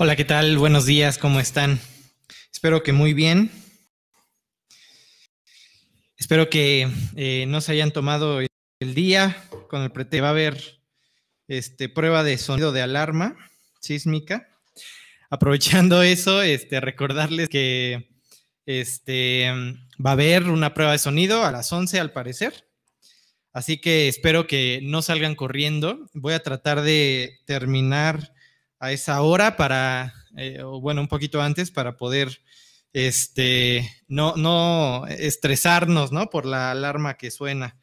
[0.00, 0.56] Hola, ¿qué tal?
[0.58, 1.80] Buenos días, ¿cómo están?
[2.52, 3.50] Espero que muy bien.
[6.16, 10.22] Espero que eh, no se hayan tomado el día con el pretexto.
[10.22, 10.84] Va a haber
[11.48, 13.36] este, prueba de sonido de alarma
[13.80, 14.48] sísmica.
[15.30, 18.20] Aprovechando eso, este, recordarles que
[18.66, 19.50] este,
[19.98, 22.68] va a haber una prueba de sonido a las 11 al parecer.
[23.52, 26.08] Así que espero que no salgan corriendo.
[26.14, 28.32] Voy a tratar de terminar
[28.78, 32.40] a esa hora para, eh, bueno, un poquito antes para poder
[32.92, 36.30] este, no, no estresarnos, ¿no?
[36.30, 37.76] Por la alarma que suena.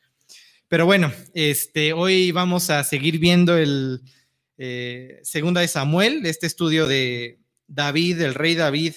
[0.67, 4.01] Pero bueno, este, hoy vamos a seguir viendo el
[4.57, 8.95] eh, Segunda de Samuel, este estudio de David, el rey David,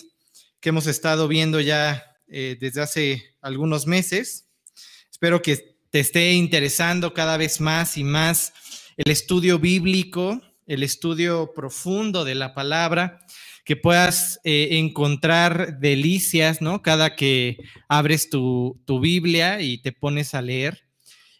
[0.61, 4.49] que hemos estado viendo ya eh, desde hace algunos meses.
[5.11, 8.53] Espero que te esté interesando cada vez más y más
[8.97, 13.19] el estudio bíblico, el estudio profundo de la palabra,
[13.65, 16.81] que puedas eh, encontrar delicias, ¿no?
[16.81, 20.87] Cada que abres tu, Biblia y te pones a leer.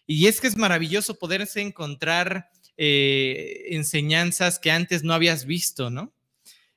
[0.05, 6.13] Y es que es maravilloso poderse encontrar eh, enseñanzas que antes no habías visto, ¿no?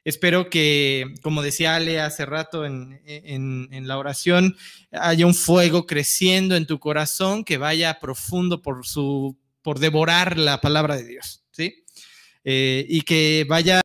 [0.05, 4.57] Espero que, como decía Ale hace rato en, la oración,
[4.91, 10.61] haya un fuego creciendo en tu corazón que vaya profundo por, su, por devorar la
[10.61, 11.82] palabra de Dios, ¿sí?
[12.45, 13.81] Eh, y que vaya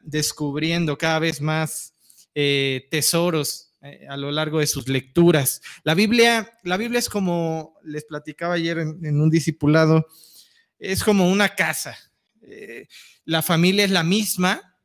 [0.00, 1.92] descubriendo cada vez más
[2.34, 5.60] eh, tesoros eh, a lo largo de sus lecturas.
[5.84, 10.06] La Biblia, la Biblia es como les platicaba ayer en un discipulado,
[10.78, 11.96] es como una casa.
[13.26, 14.78] la familia es la misma,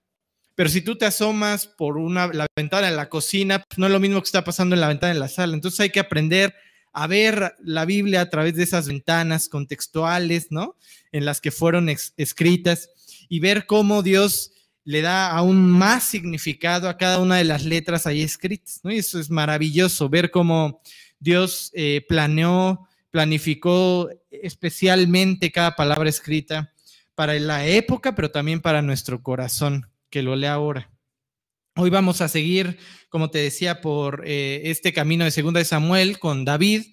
[0.54, 3.92] pero si tú te asomas por una, la ventana de la cocina, pues no es
[3.94, 5.54] lo mismo que está pasando en la ventana de la sala.
[5.54, 6.54] Entonces hay que aprender
[6.92, 10.78] a ver la Biblia a través de esas ventanas contextuales, ¿no?
[11.12, 12.90] En las que fueron escritas
[13.30, 14.52] y ver cómo Dios
[14.84, 18.92] le da aún más significado a cada una de las letras ahí escritas, ¿no?
[18.92, 20.82] Y eso es maravilloso, ver cómo
[21.20, 26.72] Dios eh, planeó, planificó especialmente cada palabra escrita
[27.16, 30.92] para la época, pero también para nuestro corazón que lo lea ahora.
[31.78, 32.78] Hoy vamos a seguir,
[33.10, 36.84] como te decía, por eh, este camino de Segunda de Samuel con David.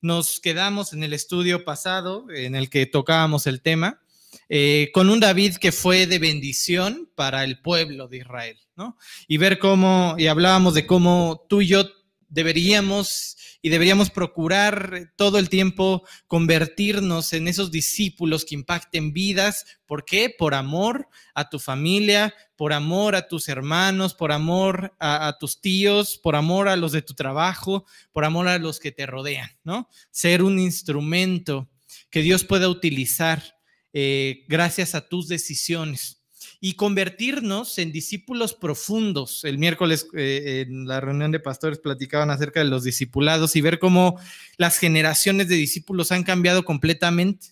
[0.00, 4.00] Nos quedamos en el estudio pasado en el que tocábamos el tema,
[4.48, 8.96] eh, con un David que fue de bendición para el pueblo de Israel, ¿no?
[9.28, 11.88] Y ver cómo, y hablábamos de cómo tú y yo
[12.28, 19.66] deberíamos y deberíamos procurar todo el tiempo convertirnos en esos discípulos que impacten vidas.
[19.86, 20.34] ¿Por qué?
[20.36, 26.18] Por amor a tu familia, por amor a tus hermanos, por amor a, tus tíos,
[26.18, 29.88] por amor a los de tu trabajo, por amor a los que te rodean, ¿no?
[30.10, 31.68] Ser un instrumento
[32.08, 33.59] que Dios pueda utilizar
[33.92, 36.20] eh, gracias a tus decisiones
[36.60, 39.44] y convertirnos en discípulos profundos.
[39.44, 43.78] El miércoles eh, en la reunión de pastores platicaban acerca de los discipulados y ver
[43.78, 44.20] cómo
[44.58, 47.48] las generaciones de discípulos han cambiado completamente.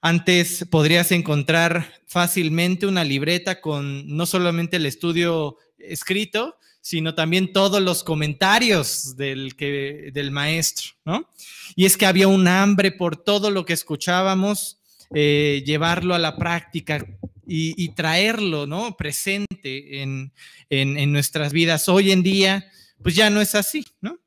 [0.00, 7.80] Antes podrías encontrar fácilmente una libreta con no solamente el estudio escrito, sino también todos
[7.80, 11.30] los comentarios del, que, del maestro, ¿no?
[11.74, 14.78] Y es que había un hambre por todo lo que escuchábamos,
[15.14, 17.04] eh, llevarlo a la práctica,
[17.46, 18.96] y, traerlo, ¿no?
[18.96, 21.88] Presente en, nuestras vidas.
[21.88, 22.70] Hoy en día,
[23.02, 24.18] pues ya no es así, ¿no?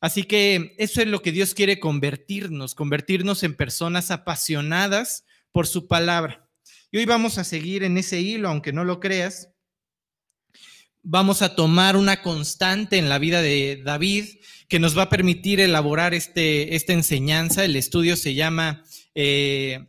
[0.00, 5.88] Así que eso es lo que Dios quiere convertirnos, convertirnos en personas apasionadas por su
[5.88, 6.48] palabra.
[6.90, 9.50] Y hoy vamos a seguir en ese hilo, aunque no lo creas.
[11.02, 14.24] Vamos a tomar una constante en la vida de David
[14.68, 17.64] que nos va a permitir elaborar este, esta enseñanza.
[17.64, 19.86] El estudio se llama eh,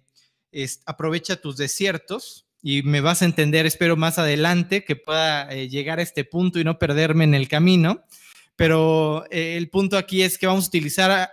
[0.86, 6.00] Aprovecha tus desiertos y me vas a entender, espero más adelante, que pueda eh, llegar
[6.00, 8.04] a este punto y no perderme en el camino.
[8.56, 11.32] Pero eh, el punto aquí es que vamos a utilizar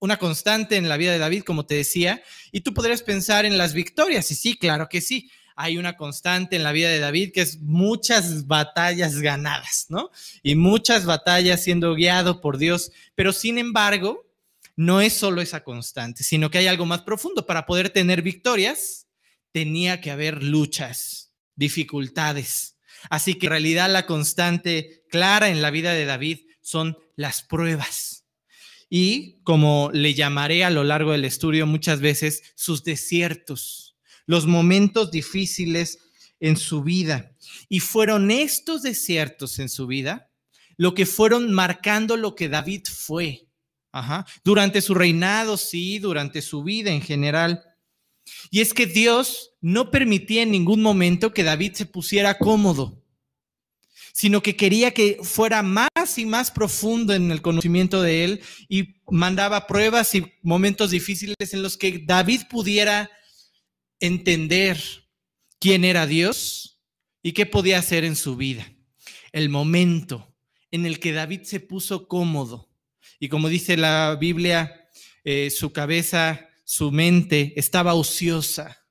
[0.00, 3.56] una constante en la vida de David, como te decía, y tú podrías pensar en
[3.56, 5.30] las victorias, y sí, claro que sí.
[5.56, 10.10] Hay una constante en la vida de David que es muchas batallas ganadas, ¿no?
[10.42, 14.23] Y muchas batallas siendo guiado por Dios, pero sin embargo,
[14.76, 17.46] no es solo esa constante, sino que hay algo más profundo.
[17.46, 19.08] Para poder tener victorias,
[19.52, 22.76] tenía que haber luchas, dificultades.
[23.10, 28.26] Así que en realidad la constante clara en la vida de David son las pruebas.
[28.90, 35.10] Y como le llamaré a lo largo del estudio muchas veces, sus desiertos, los momentos
[35.10, 35.98] difíciles
[36.40, 37.34] en su vida.
[37.68, 40.30] Y fueron estos desiertos en su vida
[40.76, 43.48] lo que fueron marcando lo que David fue.
[44.42, 47.64] Durante su reinado, sí, durante su vida en general
[48.50, 53.04] Y es que Dios no permitía en ningún momento que David se pusiera cómodo,
[54.12, 58.96] sino que quería que fuera más y más profundo en el conocimiento de Él y
[59.10, 63.10] mandaba pruebas y momentos difíciles en los que David pudiera
[64.00, 64.80] entender
[65.60, 66.80] quién era Dios
[67.22, 68.66] y qué podía hacer en su vida.
[69.32, 70.34] El momento
[70.70, 72.73] en el que David se puso cómodo
[73.24, 74.86] y como dice la Biblia,
[75.24, 78.84] eh, su cabeza, su mente estaba ociosa.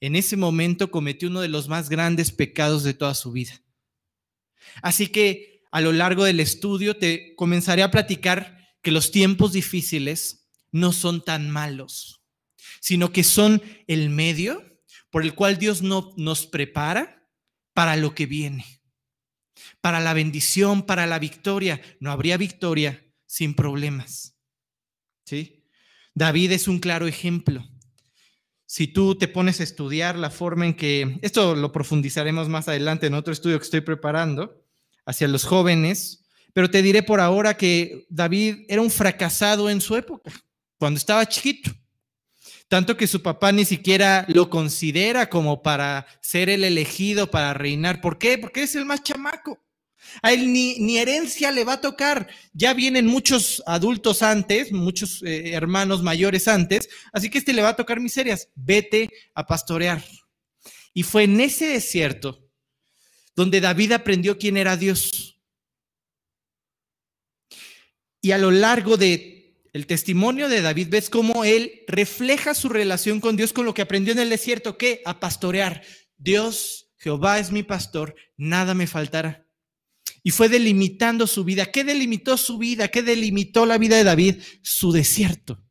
[0.00, 3.58] En ese momento cometió uno de los más grandes pecados de toda su vida.
[4.82, 10.50] Así que a lo largo del estudio te comenzaré a platicar que los tiempos difíciles
[10.70, 12.20] no son tan malos,
[12.80, 14.62] sino que son el medio
[15.08, 17.26] por el cual Dios no, nos prepara
[17.72, 18.66] para lo que viene,
[19.80, 21.80] para la bendición, para la victoria.
[21.98, 24.34] No habría victoria sin problemas.
[25.24, 25.62] ¿Sí?
[26.14, 27.64] David es un claro ejemplo.
[28.66, 33.06] Si tú te pones a estudiar la forma en que, esto lo profundizaremos más adelante
[33.06, 34.64] en otro estudio que estoy preparando
[35.06, 39.94] hacia los jóvenes, pero te diré por ahora que David era un fracasado en su
[39.94, 40.32] época,
[40.78, 41.70] cuando estaba chiquito.
[42.66, 48.00] Tanto que su papá ni siquiera lo considera como para ser el elegido para reinar.
[48.00, 48.36] ¿Por qué?
[48.36, 49.58] Porque es el más chamaco.
[50.22, 52.28] A él ni, herencia le va a tocar.
[52.52, 57.70] Ya vienen muchos adultos antes, muchos eh, hermanos mayores antes, así que este le va
[57.70, 58.48] a tocar miserias.
[58.54, 60.04] Vete a pastorear.
[60.94, 62.44] Y fue en ese desierto
[63.36, 65.40] donde David aprendió quién era Dios.
[68.20, 73.20] Y a lo largo de el testimonio de David ves cómo él refleja su relación
[73.20, 75.02] con Dios con lo que aprendió en el desierto, ¿qué?
[75.04, 75.82] A pastorear.
[76.16, 79.47] Dios, Jehová es mi pastor, nada me faltará
[80.28, 81.72] y fue delimitando su vida.
[81.72, 82.88] ¿Qué delimitó su vida?
[82.88, 84.42] ¿Qué delimitó la vida de David?
[84.60, 85.64] Su desierto.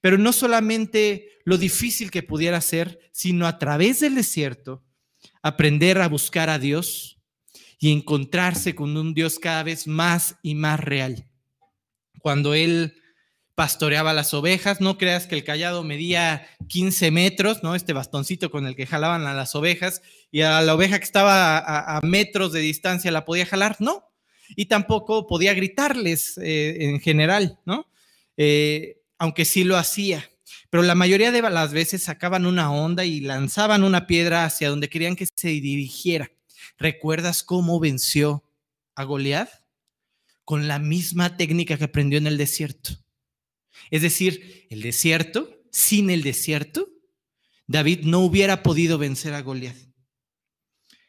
[0.00, 4.82] Pero no solamente lo difícil que pudiera ser, sino a través del desierto,
[5.42, 7.20] aprender a buscar a Dios
[7.78, 11.28] y encontrarse con un Dios cada vez más y más real.
[12.20, 12.94] Cuando él
[13.56, 17.74] pastoreaba las ovejas, no creas que el callado medía 15 metros, ¿no?
[17.74, 21.58] Este bastoncito con el que jalaban a las ovejas y a la oveja que estaba
[21.58, 24.12] a, metros de distancia la podía jalar, no.
[24.56, 27.88] Y tampoco podía gritarles eh, en general, ¿no?
[28.36, 30.30] Eh, aunque sí lo hacía.
[30.68, 34.90] Pero la mayoría de las veces sacaban una onda y lanzaban una piedra hacia donde
[34.90, 36.30] querían que se dirigiera.
[36.76, 38.44] ¿Recuerdas cómo venció
[38.94, 39.48] a Goliat?
[40.44, 43.05] Con la misma técnica que aprendió en el desierto
[43.90, 46.88] es decir, el desierto, sin el desierto,
[47.66, 49.76] David no hubiera podido vencer a Goliat.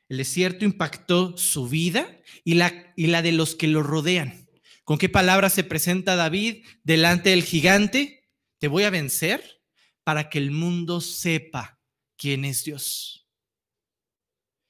[0.09, 4.47] El desierto impactó su vida y la, y la de los que lo rodean.
[4.83, 8.29] ¿Con qué palabras se presenta David delante del gigante?
[8.59, 9.61] Te voy a vencer
[10.03, 11.81] para que el mundo sepa
[12.15, 13.27] quién es Dios.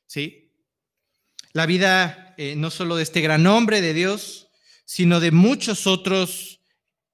[0.08, 0.52] ¿Sí?
[1.54, 4.50] La vida eh, no solo de este gran hombre de Dios,
[4.86, 6.57] sino de muchos otros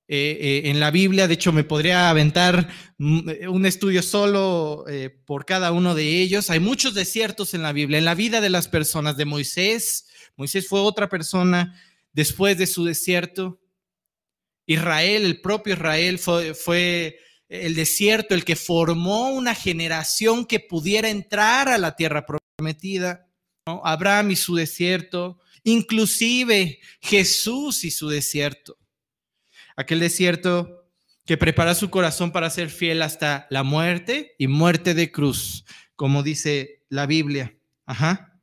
[0.05, 1.29] eh, eh, en la Biblia.
[1.29, 2.67] De hecho, me podría aventar
[2.97, 4.83] mm, eh, un estudio solo
[5.25, 6.49] por cada uno de ellos.
[6.49, 10.07] Hay muchos desiertos en la Biblia, en la vida de las personas, de Moisés.
[10.35, 13.61] Moisés fue otra persona después de su desierto.
[14.65, 21.69] Israel, el propio Israel fue, el desierto el que formó una generación que pudiera entrar
[21.69, 22.25] a la tierra
[22.57, 23.29] prometida.
[23.65, 28.77] Abraham y su desierto, inclusive Jesús y su desierto
[29.75, 30.83] aquel desierto
[31.25, 35.65] que prepara su corazón para ser fiel hasta la muerte y muerte de cruz,
[35.95, 37.55] como dice la Biblia.
[37.85, 38.41] Ajá.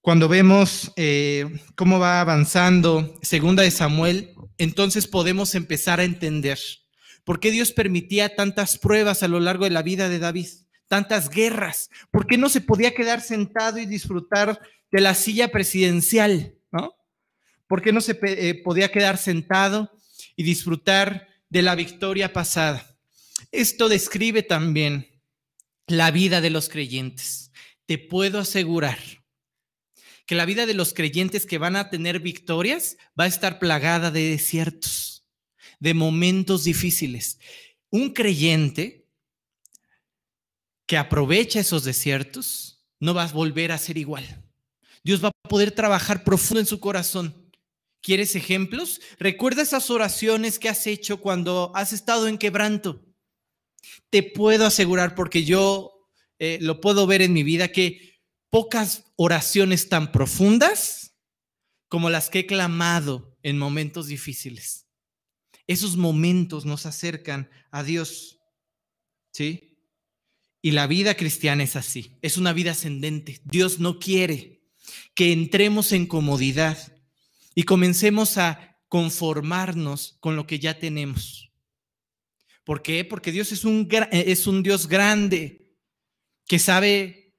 [0.00, 6.58] Cuando vemos eh, cómo va avanzando Segunda de Samuel, entonces podemos empezar a entender
[7.24, 10.48] por qué Dios permitía tantas pruebas a lo largo de la vida de David,
[10.88, 16.54] tantas guerras, por qué no se podía quedar sentado y disfrutar de la silla presidencial,
[16.72, 16.94] ¿no?
[17.68, 19.92] ¿Por qué no se eh, podía quedar sentado
[20.40, 22.96] y disfrutar de la victoria pasada.
[23.52, 25.22] Esto describe también
[25.86, 27.52] la vida de los creyentes.
[27.84, 28.98] Te puedo asegurar
[30.24, 34.10] que la vida de los creyentes que van a tener victorias va a estar plagada
[34.10, 35.26] de desiertos,
[35.78, 37.38] de momentos difíciles.
[37.90, 39.06] Un creyente
[40.86, 44.24] que aprovecha esos desiertos no va a volver a ser igual.
[45.04, 47.39] Dios va a poder trabajar profundo en su corazón
[48.02, 49.00] ¿Quieres ejemplos?
[49.18, 53.04] Recuerda esas oraciones que has hecho cuando has estado en quebranto.
[54.08, 59.88] Te puedo asegurar, porque yo eh, lo puedo ver en mi vida, que pocas oraciones
[59.88, 61.14] tan profundas
[61.88, 64.86] como las que he clamado en momentos difíciles.
[65.66, 68.40] Esos momentos nos acercan a Dios.
[69.32, 69.78] ¿sí?
[70.62, 73.40] Y la vida cristiana es así, es una vida ascendente.
[73.44, 74.62] Dios no quiere
[75.14, 76.99] que entremos en comodidad
[77.54, 81.52] y comencemos a conformarnos con lo que ya tenemos.
[82.64, 83.04] ¿Por qué?
[83.04, 85.74] Porque Dios es un, es un Dios grande
[86.46, 87.36] que sabe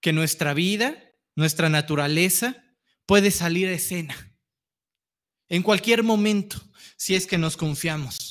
[0.00, 0.96] que nuestra vida,
[1.34, 2.64] nuestra naturaleza
[3.06, 4.28] puede salir a escena
[5.48, 6.60] en cualquier momento
[6.96, 8.27] si es que nos confiamos.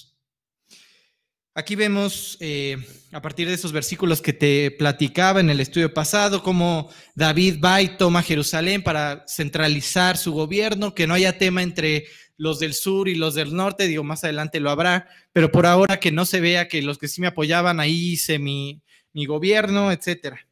[1.58, 2.78] Aquí vemos, eh,
[3.12, 7.82] a partir de esos versículos que te platicaba en el estudio pasado, cómo David va
[7.82, 12.06] y toma Jerusalén para centralizar su gobierno, que no haya tema entre
[12.38, 16.00] los del sur y los del norte, digo, más adelante lo habrá, pero por ahora
[16.00, 19.92] que no se vea que los que sí me apoyaban, ahí hice mi, mi gobierno,
[19.92, 20.48] etcétera.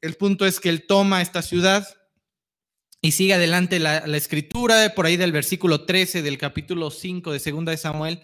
[0.00, 1.86] El punto es que él toma esta ciudad
[3.02, 7.38] y sigue adelante la, la escritura, por ahí del versículo 13 del capítulo 5 de
[7.38, 8.22] Segunda de Samuel,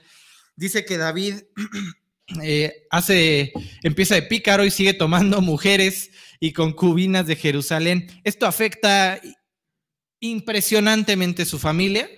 [0.56, 1.34] dice que David
[2.42, 6.10] eh, hace, empieza de pícaro y sigue tomando mujeres
[6.40, 8.08] y concubinas de Jerusalén.
[8.24, 9.20] Esto afecta
[10.20, 12.10] impresionantemente su familia.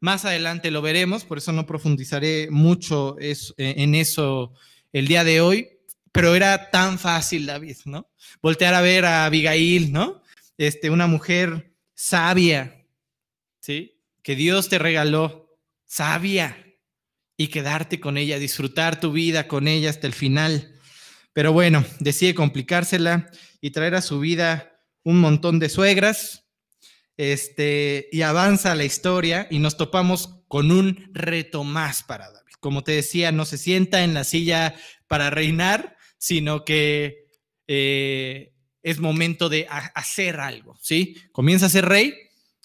[0.00, 4.52] Más adelante lo veremos, por eso no profundizaré mucho eh, en eso
[4.92, 5.68] el día de hoy,
[6.12, 8.10] pero era tan fácil, David, ¿no?
[8.42, 10.22] Voltear a ver a Abigail, ¿no?
[10.58, 12.86] Este, una mujer sabia,
[13.60, 13.98] ¿sí?
[14.22, 16.65] Que Dios te regaló, sabia,
[17.36, 20.74] y quedarte con ella, disfrutar tu vida con ella hasta el final.
[21.32, 26.44] Pero bueno, decide complicársela y traer a su vida un montón de suegras.
[27.18, 32.54] Este, y avanza la historia y nos topamos con un reto más para David.
[32.60, 34.74] Como te decía, no se sienta en la silla
[35.08, 37.26] para reinar, sino que
[37.68, 38.52] eh,
[38.82, 41.16] es momento de hacer algo, ¿sí?
[41.32, 42.14] Comienza a ser rey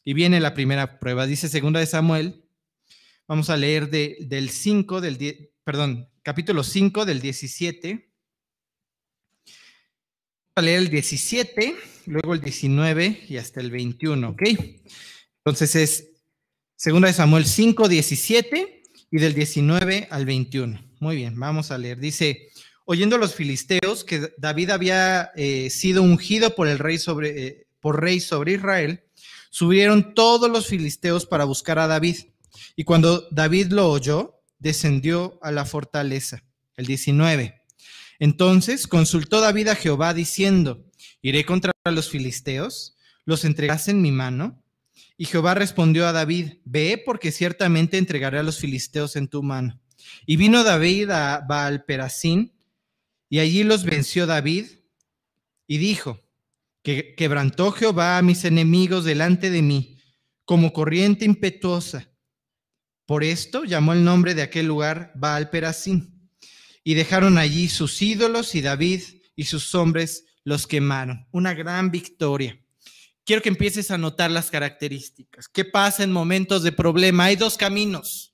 [0.04, 1.26] y viene la primera prueba.
[1.26, 2.41] Dice segunda de Samuel
[3.32, 7.94] Vamos a leer del 5, del, perdón, capítulo 5 del 17.
[7.94, 8.08] Vamos
[10.56, 11.76] a leer el 17,
[12.08, 14.42] luego el 19 y hasta el 21, ¿ok?
[15.46, 16.10] Entonces es
[16.76, 20.82] segunda de Samuel 5, 17 y del 19 al 21.
[21.00, 22.00] Muy bien, vamos a leer.
[22.02, 22.50] Dice,
[22.84, 28.02] oyendo los filisteos que David había eh, sido ungido por el rey sobre, eh, por
[28.02, 29.06] rey sobre Israel,
[29.52, 32.18] subieron todos los filisteos para buscar a David
[32.76, 36.44] y cuando David lo oyó, descendió a la fortaleza.
[36.76, 37.62] El 19.
[38.20, 40.86] Entonces consultó David a Jehová diciendo,
[41.22, 42.96] ¿iré contra los filisteos?
[43.26, 44.64] ¿Los entregas en mi mano?
[45.18, 49.80] Y Jehová respondió a David, ve porque ciertamente entregaré a los filisteos en tu mano.
[50.26, 51.86] Y vino David a baal
[53.30, 54.66] y allí los venció David
[55.68, 56.20] y dijo,
[56.84, 60.00] que quebrantó Jehová a mis enemigos delante de mí,
[60.46, 62.11] como corriente impetuosa
[63.12, 66.30] por esto llamó el nombre de aquel lugar Baal Perasín.
[66.82, 69.02] Y dejaron allí sus ídolos y David
[69.36, 71.28] y sus hombres los quemaron.
[71.32, 72.58] Una gran victoria.
[73.26, 75.50] Quiero que empieces a notar las características.
[75.50, 77.26] ¿Qué pasa en momentos de problema?
[77.26, 78.34] Hay dos caminos.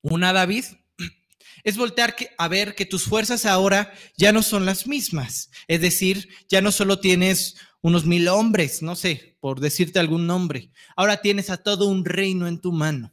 [0.00, 0.64] Una, David,
[1.62, 5.48] es voltear a ver que tus fuerzas ahora ya no son las mismas.
[5.68, 10.70] Es decir, ya no solo tienes unos mil hombres, no sé, por decirte algún nombre.
[10.96, 13.12] Ahora tienes a todo un reino en tu mano.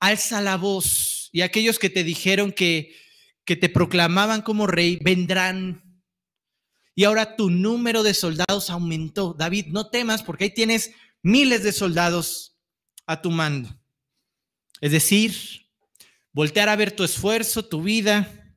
[0.00, 2.94] Alza la voz y aquellos que te dijeron que,
[3.44, 6.02] que te proclamaban como rey vendrán.
[6.96, 9.34] Y ahora tu número de soldados aumentó.
[9.38, 10.90] David, no temas porque ahí tienes
[11.22, 12.58] miles de soldados
[13.06, 13.80] a tu mando.
[14.80, 15.34] Es decir,
[16.32, 18.56] voltear a ver tu esfuerzo, tu vida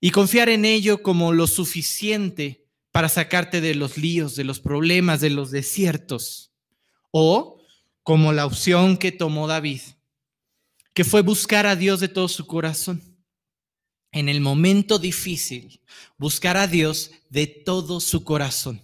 [0.00, 2.67] y confiar en ello como lo suficiente
[2.98, 6.50] para sacarte de los líos, de los problemas, de los desiertos.
[7.12, 7.62] O
[8.02, 9.82] como la opción que tomó David,
[10.94, 13.16] que fue buscar a Dios de todo su corazón.
[14.10, 15.80] En el momento difícil,
[16.16, 18.82] buscar a Dios de todo su corazón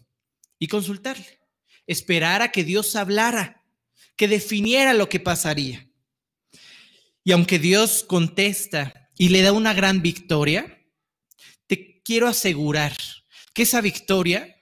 [0.60, 1.40] y consultarle.
[1.84, 3.64] Esperar a que Dios hablara,
[4.14, 5.88] que definiera lo que pasaría.
[7.24, 10.86] Y aunque Dios contesta y le da una gran victoria,
[11.66, 12.96] te quiero asegurar
[13.54, 14.54] que esa victoria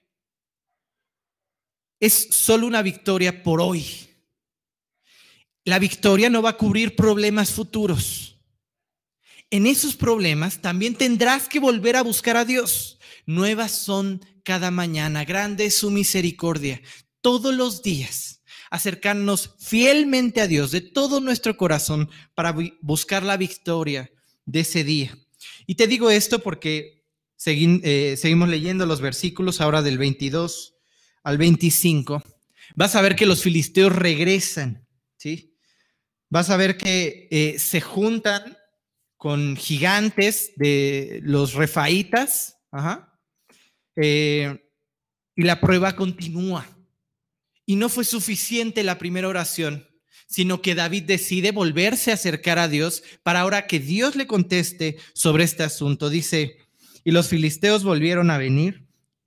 [1.98, 3.86] es solo una victoria por hoy.
[5.64, 8.40] La victoria no va a cubrir problemas futuros.
[9.50, 12.98] En esos problemas también tendrás que volver a buscar a Dios.
[13.26, 16.82] Nuevas son cada mañana, grande es su misericordia.
[17.20, 24.10] Todos los días, acercarnos fielmente a Dios de todo nuestro corazón para buscar la victoria
[24.44, 25.16] de ese día.
[25.66, 27.01] Y te digo esto porque
[27.46, 30.74] eh, seguimos leyendo los versículos ahora del 22
[31.24, 32.22] al 25.
[32.74, 35.56] Vas a ver que los filisteos regresan, ¿sí?
[36.30, 38.56] Vas a ver que eh, se juntan
[39.16, 42.58] con gigantes de los refaítas.
[43.96, 44.58] Eh,
[45.36, 46.66] y la prueba continúa.
[47.66, 49.86] Y no fue suficiente la primera oración,
[50.26, 54.96] sino que David decide volverse a acercar a Dios para ahora que Dios le conteste
[55.14, 56.08] sobre este asunto.
[56.08, 56.56] Dice,
[57.04, 58.86] y los filisteos volvieron a venir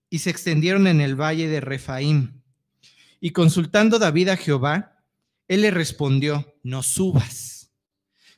[0.09, 2.41] y se extendieron en el valle de Refaim.
[3.19, 5.03] Y consultando David a Jehová,
[5.47, 7.71] él le respondió, no subas,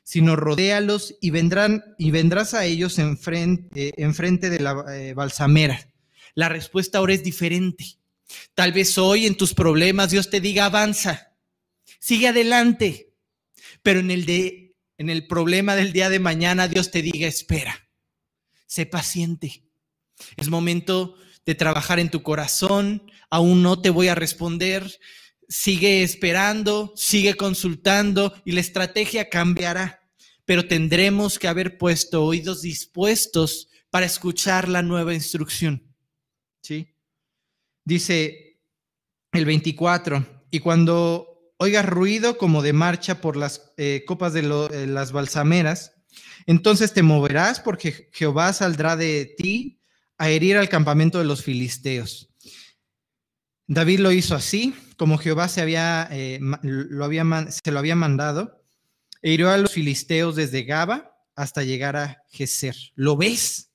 [0.02, 5.92] sino rodéalos y vendrán y vendrás a ellos en frente, de la eh, balsamera.
[6.34, 7.84] La respuesta ahora es diferente.
[8.54, 11.34] Tal vez hoy en tus problemas Dios te diga avanza,
[11.98, 13.14] sigue adelante,
[13.82, 17.87] pero en el problema del día de mañana Dios te diga espera,
[18.68, 19.64] sé paciente.
[20.36, 25.00] Es momento de trabajar en tu corazón, aún no te voy a responder,
[25.48, 30.08] sigue esperando, sigue consultando y la estrategia cambiará,
[30.44, 35.94] pero tendremos que haber puesto oídos dispuestos para escuchar la nueva instrucción.
[36.62, 36.94] ¿Sí?
[37.84, 38.60] Dice
[39.32, 44.86] el 24, y cuando oigas ruido como de marcha por las eh, copas de eh,
[44.86, 45.97] las balsameras,
[46.46, 49.80] entonces te moverás porque Jehová saldrá de ti
[50.16, 52.30] a herir al campamento de los filisteos.
[53.66, 58.64] David lo hizo así, como Jehová se, había, eh, lo había, se lo había mandado,
[59.20, 62.74] e hirió a los filisteos desde Gaba hasta llegar a Geser.
[62.94, 63.70] ¿Lo ves?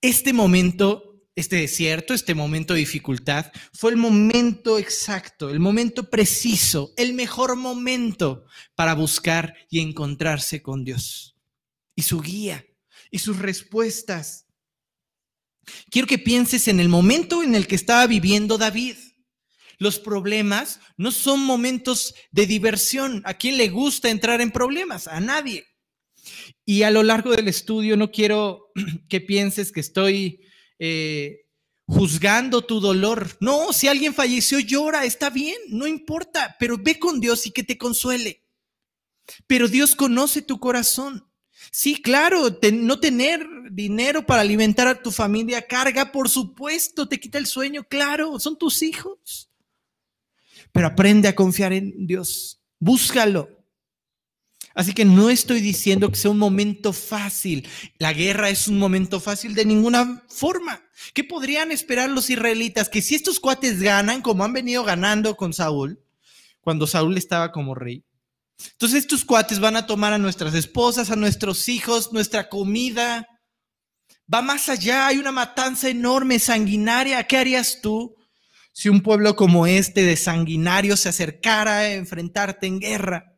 [0.00, 6.92] Este momento este desierto, este momento de dificultad, fue el momento exacto, el momento preciso,
[6.96, 8.46] el mejor momento
[8.76, 11.33] para buscar y encontrarse con Dios
[11.94, 12.64] y su guía
[13.10, 14.46] y sus respuestas.
[15.90, 18.96] Quiero que pienses en el momento en el que estaba viviendo David.
[19.78, 23.22] Los problemas no son momentos de diversión.
[23.24, 25.08] ¿A quién le gusta entrar en problemas?
[25.08, 25.66] A nadie.
[26.64, 28.70] Y a lo largo del estudio no quiero
[29.08, 30.40] que pienses que estoy
[30.78, 31.46] eh,
[31.86, 33.36] juzgando tu dolor.
[33.40, 37.62] No, si alguien falleció, llora, está bien, no importa, pero ve con Dios y que
[37.62, 38.42] te consuele.
[39.46, 41.30] Pero Dios conoce tu corazón.
[41.76, 47.36] Sí, claro, no tener dinero para alimentar a tu familia carga, por supuesto, te quita
[47.36, 49.50] el sueño, claro, son tus hijos.
[50.70, 53.48] Pero aprende a confiar en Dios, búscalo.
[54.76, 57.66] Así que no estoy diciendo que sea un momento fácil.
[57.98, 60.80] La guerra es un momento fácil de ninguna forma.
[61.12, 62.88] ¿Qué podrían esperar los israelitas?
[62.88, 66.00] Que si estos cuates ganan, como han venido ganando con Saúl,
[66.60, 68.04] cuando Saúl estaba como rey.
[68.72, 73.26] Entonces estos cuates van a tomar a nuestras esposas, a nuestros hijos, nuestra comida.
[74.32, 77.26] Va más allá, hay una matanza enorme, sanguinaria.
[77.26, 78.16] ¿Qué harías tú
[78.72, 83.34] si un pueblo como este de sanguinario se acercara a enfrentarte en guerra?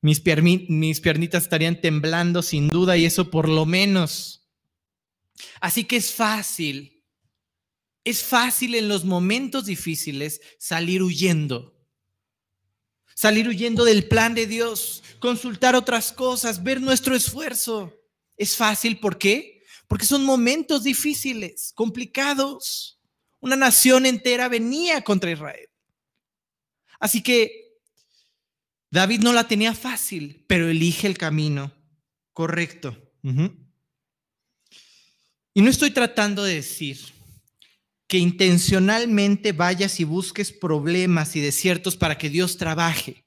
[0.00, 0.22] mis,
[0.68, 4.48] mis piernitas estarían temblando sin duda y eso por lo menos.
[5.60, 7.04] Así que es fácil,
[8.04, 11.77] es fácil en los momentos difíciles salir huyendo.
[13.18, 17.92] Salir huyendo del plan de Dios, consultar otras cosas, ver nuestro esfuerzo.
[18.36, 19.64] Es fácil, ¿por qué?
[19.88, 23.00] Porque son momentos difíciles, complicados.
[23.40, 25.68] Una nación entera venía contra Israel.
[27.00, 27.80] Así que
[28.88, 31.74] David no la tenía fácil, pero elige el camino
[32.32, 32.96] correcto.
[35.54, 37.00] Y no estoy tratando de decir
[38.08, 43.26] que intencionalmente vayas y busques problemas y desiertos para que Dios trabaje.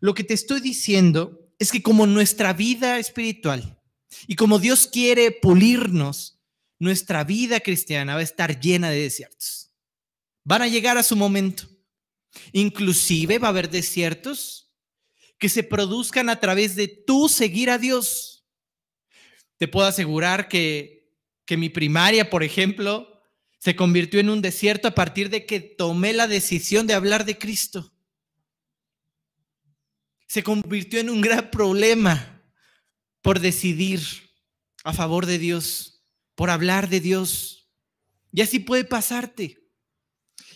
[0.00, 3.80] Lo que te estoy diciendo es que como nuestra vida espiritual
[4.26, 6.40] y como Dios quiere pulirnos,
[6.80, 9.72] nuestra vida cristiana va a estar llena de desiertos.
[10.42, 11.68] Van a llegar a su momento.
[12.52, 14.72] Inclusive va a haber desiertos
[15.38, 18.44] que se produzcan a través de tú seguir a Dios.
[19.58, 23.11] Te puedo asegurar que, que mi primaria, por ejemplo,
[23.62, 27.38] se convirtió en un desierto a partir de que tomé la decisión de hablar de
[27.38, 27.94] Cristo.
[30.26, 32.42] Se convirtió en un gran problema
[33.20, 34.00] por decidir
[34.82, 36.02] a favor de Dios,
[36.34, 37.70] por hablar de Dios.
[38.32, 39.62] Y así puede pasarte.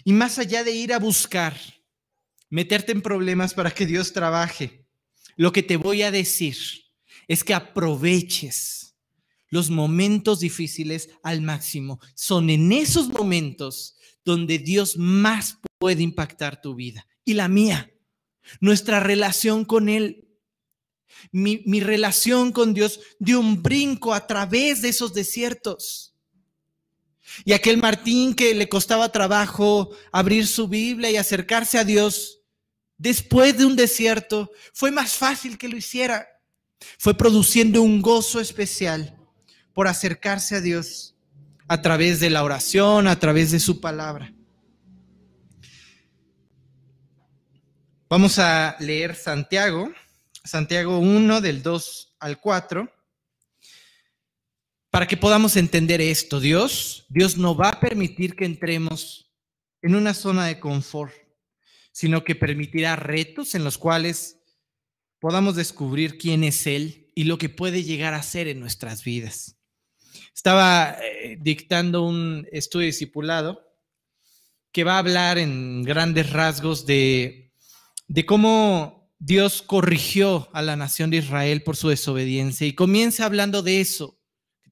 [0.03, 1.57] Y más allá de ir a buscar
[2.51, 4.85] meterte en problemas para que Dios trabaje.
[5.37, 6.57] Lo que te voy a decir
[7.29, 8.86] es que aproveches
[9.57, 11.99] los momentos difíciles al máximo.
[12.15, 17.91] Son en esos momentos donde Dios más puede impactar tu vida y la mía,
[18.61, 20.29] nuestra relación con Él.
[21.33, 26.15] Mi, mi, relación con Dios dio un brinco a través de esos desiertos.
[27.47, 32.43] Y aquel Martín que le costaba trabajo abrir su Biblia y acercarse a Dios,
[32.99, 36.29] después de un desierto, fue más fácil que lo hiciera.
[36.99, 39.16] Fue produciendo un gozo especial
[39.77, 41.15] por acercarse a Dios
[41.69, 44.33] a través de la oración, a través de su palabra.
[48.09, 49.93] Vamos a leer Santiago,
[50.43, 52.91] Santiago 1 del 2 al 4,
[54.89, 56.41] para que podamos entender esto.
[56.41, 59.31] Dios, Dios no va a permitir que entremos
[59.83, 61.13] en una zona de confort,
[61.93, 64.39] sino que permitirá retos en los cuales
[65.19, 69.56] podamos descubrir quién es Él y lo que puede llegar a ser en nuestras vidas.
[70.35, 73.67] Estaba eh, dictando un estudio discipulado
[74.73, 77.53] que va a hablar en grandes rasgos de,
[78.09, 83.63] de cómo Dios corrigió a la nación de Israel por su desobediencia y comienza hablando
[83.63, 84.19] de eso.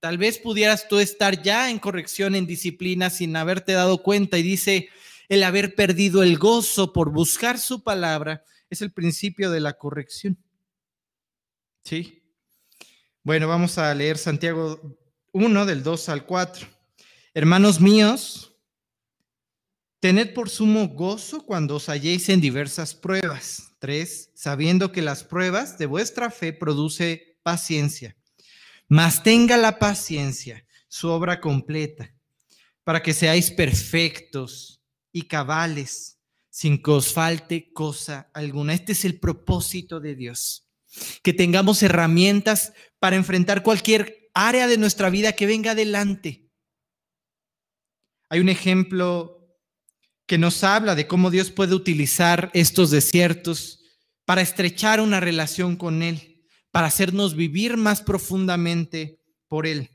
[0.01, 4.43] Tal vez pudieras tú estar ya en corrección, en disciplina, sin haberte dado cuenta y
[4.43, 4.91] dice,
[5.31, 10.37] el haber perdido el gozo por buscar su palabra es el principio de la corrección.
[11.85, 12.23] ¿Sí?
[13.23, 14.99] Bueno, vamos a leer Santiago
[15.35, 16.69] 1 del 2 al 4.
[17.35, 18.57] Hermanos míos,
[19.99, 23.75] tened por sumo gozo cuando os halléis en diversas pruebas.
[23.81, 24.31] 3.
[24.37, 28.17] Sabiendo que las pruebas de vuestra fe produce paciencia.
[28.87, 32.15] Mas tenga la paciencia su obra completa,
[32.85, 38.73] para que seáis perfectos y cabales, sin que os falte cosa alguna.
[38.73, 40.71] Este es el propósito de Dios,
[41.25, 46.51] que tengamos herramientas para enfrentar cualquier área de nuestra vida que venga adelante.
[48.29, 49.35] Hay un ejemplo
[50.27, 53.81] que nos habla de cómo Dios puede utilizar estos desiertos
[54.25, 59.91] para estrechar una relación con Él, para hacernos vivir más profundamente por Él.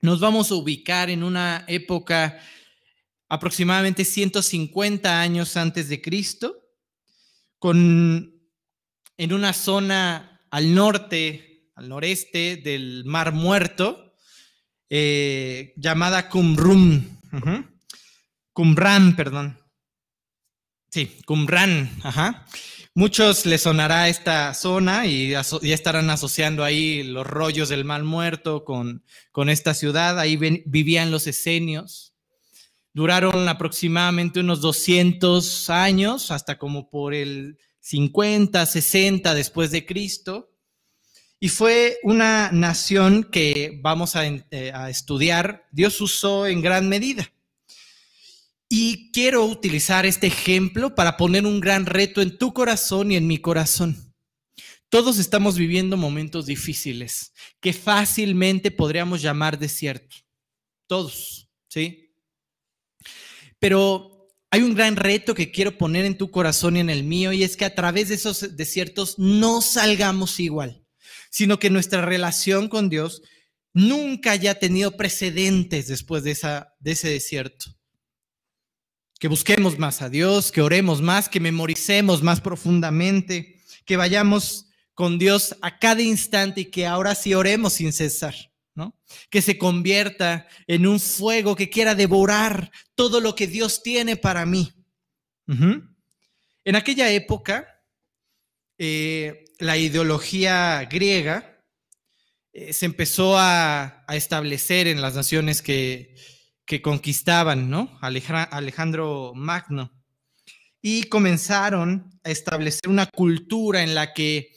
[0.00, 2.38] Nos vamos a ubicar en una época
[3.28, 6.56] aproximadamente 150 años antes de Cristo,
[7.58, 8.34] con,
[9.16, 14.14] en una zona al norte al noreste del Mar Muerto,
[14.88, 17.04] eh, llamada Qumrum.
[18.52, 19.58] Qumran, perdón.
[20.90, 22.46] Sí, Qumran, ajá.
[22.94, 28.64] Muchos les sonará esta zona y ya estarán asociando ahí los rollos del Mar Muerto
[28.64, 30.18] con, con esta ciudad.
[30.18, 32.14] Ahí vivían los esenios.
[32.94, 40.55] Duraron aproximadamente unos 200 años, hasta como por el 50, 60 después de Cristo.
[41.38, 47.30] Y fue una nación que vamos eh, a, estudiar, Dios usó en gran medida.
[48.68, 53.26] Y quiero utilizar este ejemplo para poner un gran reto en tu corazón y en
[53.26, 54.14] mi corazón.
[54.88, 60.16] Todos estamos viviendo momentos difíciles que fácilmente podríamos llamar desierto.
[60.86, 62.14] Todos, ¿sí?
[63.58, 67.32] Pero hay un gran reto que quiero poner en tu corazón y en el mío
[67.32, 70.85] y es que a través de esos desiertos no salgamos igual
[71.30, 73.22] sino que nuestra relación con Dios
[73.72, 77.66] nunca haya tenido precedentes después de, esa, de ese desierto.
[79.18, 85.18] Que busquemos más a Dios, que oremos más, que memoricemos más profundamente, que vayamos con
[85.18, 88.34] Dios a cada instante y que ahora sí oremos sin cesar,
[88.74, 88.98] ¿no?
[89.28, 94.46] Que se convierta en un fuego que quiera devorar todo lo que Dios tiene para
[94.46, 94.72] mí.
[95.46, 97.82] En aquella época,
[98.78, 101.62] eh, la ideología griega
[102.52, 106.14] eh, se empezó a, establecer en las naciones que,
[106.82, 107.98] conquistaban, ¿no?
[108.00, 109.92] Alejandro Magno.
[110.80, 114.52] Y comenzaron a establecer una cultura en la que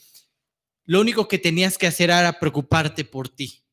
[0.85, 3.63] lo único que tenías que hacer era preocuparte por ti.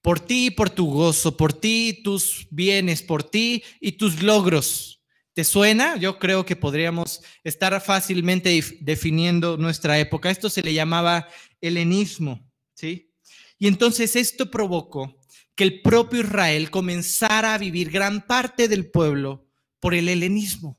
[0.00, 5.01] Por ti por tu gozo, por ti tus bienes, por ti y tus logros.
[5.34, 5.96] ¿Te suena?
[5.96, 10.30] Yo creo que podríamos estar fácilmente definiendo nuestra época.
[10.30, 11.26] Esto se le llamaba
[11.60, 13.14] helenismo, ¿sí?
[13.58, 15.18] Y entonces esto provocó
[15.54, 19.46] que el propio Israel comenzara a vivir gran parte del pueblo
[19.80, 20.78] por el helenismo,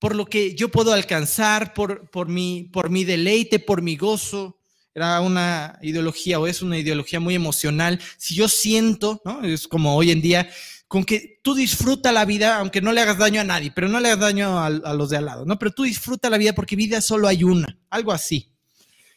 [0.00, 4.60] por lo que yo puedo alcanzar, por, por, mi, por mi deleite, por mi gozo.
[4.92, 8.00] Era una ideología o es una ideología muy emocional.
[8.16, 9.44] Si yo siento, ¿no?
[9.44, 10.50] Es como hoy en día,
[10.88, 14.00] con que tú disfruta la vida, aunque no le hagas daño a nadie, pero no
[14.00, 15.58] le hagas daño a, los de al lado, ¿no?
[15.58, 18.50] Pero tú disfruta la vida porque vida solo hay una, algo así.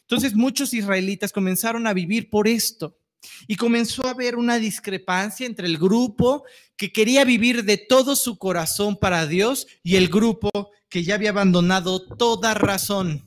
[0.02, 2.98] Entonces muchos israelitas comenzaron a vivir por esto
[3.46, 6.44] y comenzó a haber una discrepancia entre el grupo
[6.76, 10.50] que quería vivir de todo su corazón para Dios y el grupo
[10.90, 13.26] que ya había abandonado toda razón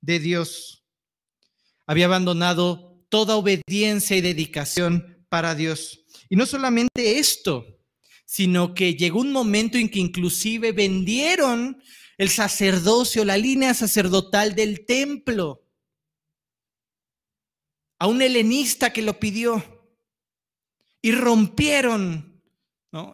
[0.00, 0.82] de Dios.
[1.86, 6.00] Había abandonado toda obediencia y dedicación para Dios.
[6.28, 7.75] Y no solamente esto,
[8.26, 11.80] sino que llegó un momento en que inclusive vendieron
[12.18, 15.62] el sacerdocio, la línea sacerdotal del templo.
[17.98, 19.64] a un helenista que lo pidió
[21.00, 22.42] y rompieron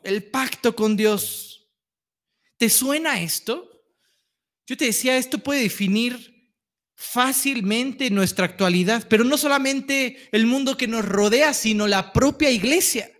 [0.02, 1.70] el pacto con Dios.
[2.56, 3.84] ¿Te suena esto?
[4.66, 6.52] Yo te decía, esto puede definir
[6.96, 13.10] fácilmente nuestra actualidad, pero no solamente el mundo que nos rodea, sino la propia iglesia.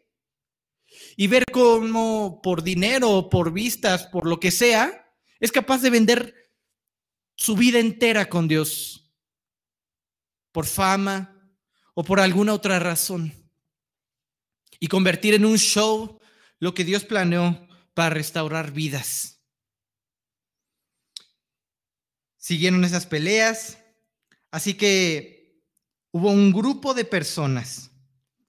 [1.17, 6.51] Y ver cómo por dinero, por vistas, por lo que sea, es capaz de vender
[7.37, 9.13] su vida entera con Dios,
[10.53, 11.37] por fama
[11.95, 13.33] o por alguna otra razón,
[14.79, 16.21] y convertir en un show
[16.59, 19.41] lo que Dios planeó para restaurar vidas.
[22.37, 23.79] Siguieron esas peleas,
[24.51, 25.63] así que
[26.11, 27.92] hubo un grupo de personas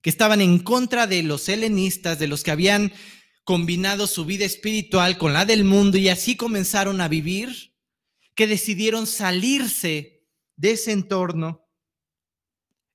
[0.03, 2.91] que estaban en contra de los helenistas, de los que habían
[3.45, 7.73] combinado su vida espiritual con la del mundo y así comenzaron a vivir
[8.35, 11.65] que decidieron salirse de ese entorno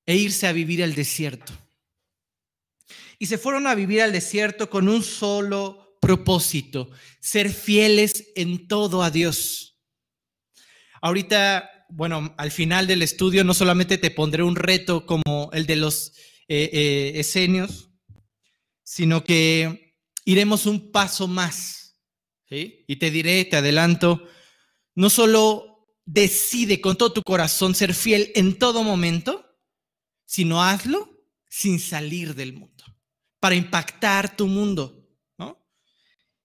[0.04, 1.52] e irse a vivir al desierto.
[3.18, 6.90] Y se fueron a vivir al desierto con un solo propósito,
[7.20, 9.80] ser fieles en todo a Dios.
[11.00, 15.76] Ahorita, bueno, al final del estudio no solamente te pondré un reto como el de
[15.76, 16.12] los
[16.48, 17.90] eh, eh, esenios,
[18.82, 21.78] sino que iremos un paso más.
[22.50, 24.26] Y te diré, te adelanto,
[24.94, 29.44] no solo decide con todo tu corazón ser fiel en todo momento,
[30.24, 31.10] sino hazlo
[31.50, 32.84] sin salir del mundo,
[33.40, 35.06] para impactar tu mundo,
[35.36, 35.62] ¿no?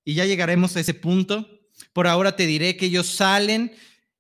[0.04, 1.48] Y ya llegaremos a ese punto.
[1.94, 3.74] Por ahora te diré que ellos salen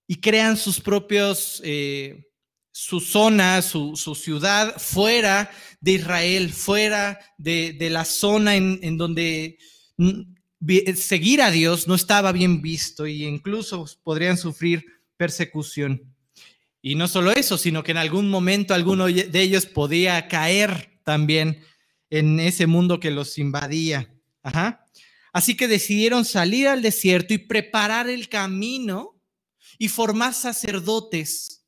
[0.07, 2.31] y crean sus propios, eh,
[2.73, 9.59] su zona, su, ciudad fuera de Israel, fuera de, la zona en, en donde
[10.95, 14.85] seguir a Dios no estaba bien visto y incluso podrían sufrir
[15.17, 16.01] persecución.
[16.81, 21.63] Y no solo eso, sino que en algún momento alguno de ellos podía caer también
[22.09, 24.11] en ese mundo que los invadía.
[25.31, 29.21] Así que decidieron salir al desierto y preparar el camino
[29.77, 31.62] y formar sacerdotes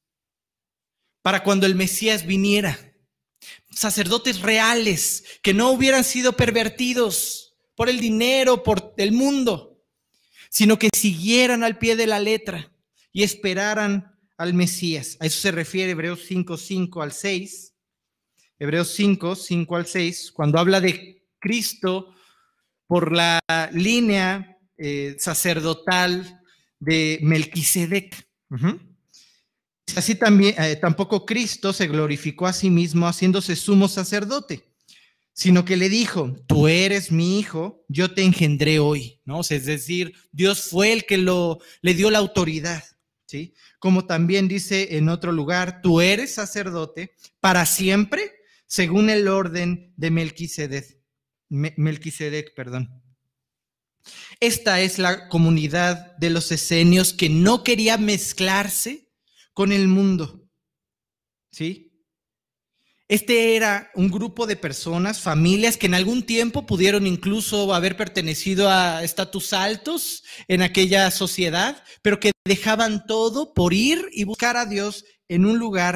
[1.26, 2.78] para cuando el Mesías viniera.
[3.72, 9.84] Sacerdotes reales que no hubieran sido pervertidos por el dinero, por el mundo,
[10.52, 12.72] sino que siguieran al pie de la letra
[13.12, 15.18] y esperaran al Mesías.
[15.20, 17.74] A eso se refiere Hebreos 5, 5 al 6.
[18.60, 22.14] Hebreos 5, 5 al 6, cuando habla de Cristo
[22.86, 23.40] por la
[23.72, 26.40] línea eh, sacerdotal
[26.80, 28.28] de Melquisedec.
[29.96, 34.64] Así también, eh, tampoco Cristo se glorificó a sí mismo haciéndose sumo sacerdote
[35.36, 39.42] sino que le dijo, tú eres mi hijo, yo te engendré hoy, ¿no?
[39.42, 42.82] es decir, Dios fue el que lo, le dio la autoridad,
[43.26, 43.54] ¿sí?
[43.78, 48.32] Como también dice en otro lugar, tú eres sacerdote para siempre,
[48.66, 50.98] según el orden de Melquisedec,
[51.50, 53.04] Melquisedec, perdón.
[54.40, 59.05] Esta es la comunidad de los esenios que no quería mezclarse
[59.56, 60.48] con el mundo,
[61.50, 61.94] ¿sí?
[63.08, 68.70] Este era un grupo de personas, familias que en algún tiempo pudieron incluso haber pertenecido
[68.70, 74.66] a estatus altos en aquella sociedad, pero que dejaban todo por ir y buscar a
[74.66, 75.96] Dios en un lugar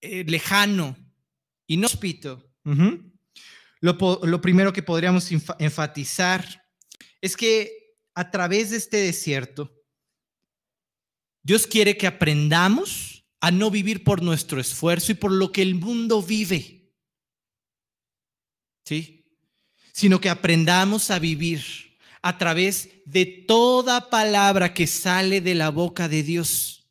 [0.00, 0.96] eh, lejano,
[1.66, 2.52] inhóspito.
[3.80, 6.64] lo, lo primero que podríamos enfatizar
[7.20, 9.75] es que a través de este desierto,
[11.46, 15.76] Dios quiere que aprendamos a no vivir por nuestro esfuerzo y por lo que el
[15.76, 16.90] mundo vive.
[18.84, 19.30] ¿Sí?
[19.92, 21.62] Sino que aprendamos a vivir
[22.20, 26.90] a través de toda palabra que sale de la boca de Dios.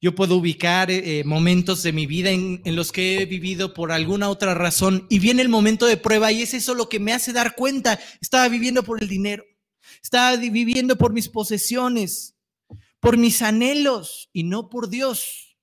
[0.00, 3.92] Yo puedo ubicar eh, momentos de mi vida en, en, los que he vivido por
[3.92, 7.12] alguna otra razón y viene el momento de prueba y es eso lo que me
[7.12, 8.00] hace dar cuenta.
[8.22, 9.44] Estaba viviendo por el dinero,
[10.02, 12.35] estaba viviendo por mis posesiones,
[13.06, 15.56] por mis anhelos y no por Dios.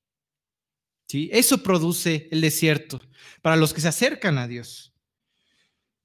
[1.10, 1.30] ¿Sí?
[1.34, 3.02] Eso produce el desierto
[3.42, 4.94] para los que se acercan a Dios.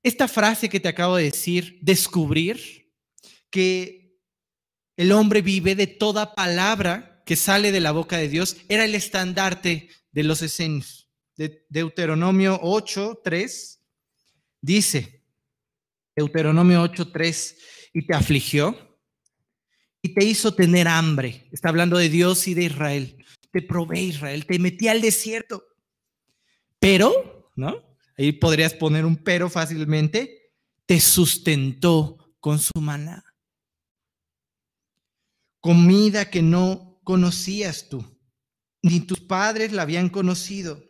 [0.03, 2.93] Esta frase que te acabo de decir, descubrir
[3.51, 4.19] que
[4.97, 8.97] el hombre vive de toda palabra que sale de la boca de Dios, era el
[8.97, 11.09] estandarte de los esenios.
[11.37, 13.81] De Deuteronomio 8, 3
[14.61, 15.23] dice,
[16.17, 17.59] Deuteronomio 8, 3,
[17.95, 18.88] y te afligió
[20.03, 21.49] y te hizo tener hambre.
[21.53, 23.25] Está hablando de Dios y de Israel.
[23.51, 25.65] Te probé Israel, te metí al desierto.
[26.79, 27.83] Pero, ¿no?
[28.17, 30.53] Ahí podrías poner un pero fácilmente.
[30.87, 33.25] Te sustentó con su maná.
[35.61, 38.05] Comida que no conocías tú,
[38.83, 40.87] ni tus padres la habían conocido.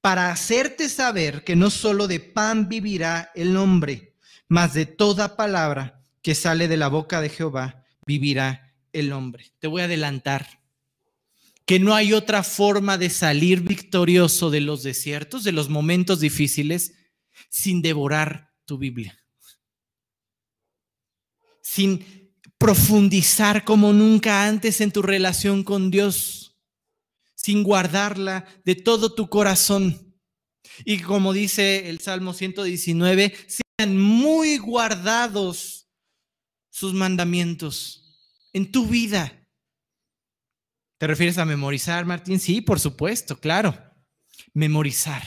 [0.00, 6.04] para hacerte saber que no solo de pan vivirá el hombre, mas de toda palabra
[6.20, 9.52] que sale de la boca de Jehová vivirá el hombre.
[9.58, 10.62] Te voy a adelantar
[11.66, 16.92] que no hay otra forma de salir victorioso de los desiertos, de los momentos difíciles,
[17.48, 19.18] sin devorar tu Biblia.
[21.62, 22.04] Sin
[22.58, 26.56] profundizar como nunca antes en tu relación con Dios,
[27.34, 30.14] sin guardarla de todo tu corazón.
[30.84, 35.73] Y como dice el Salmo 119, sean muy guardados
[36.74, 38.00] sus mandamientos
[38.52, 39.44] en tu vida
[40.98, 42.40] ¿Te refieres a memorizar, Martín?
[42.40, 43.76] Sí, por supuesto, claro.
[44.54, 45.22] Memorizar.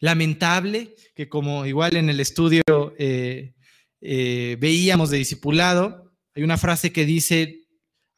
[0.00, 2.62] Lamentable que como igual en el estudio
[2.98, 3.54] eh,
[4.02, 7.68] eh, veíamos de discipulado, hay una frase que dice,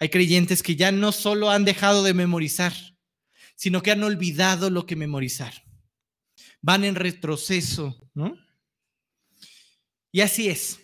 [0.00, 2.72] hay creyentes que ya no solo han dejado de memorizar,
[3.54, 5.54] sino que han olvidado lo que memorizar.
[6.60, 8.36] Van en retroceso, ¿no?
[10.10, 10.80] Y así es.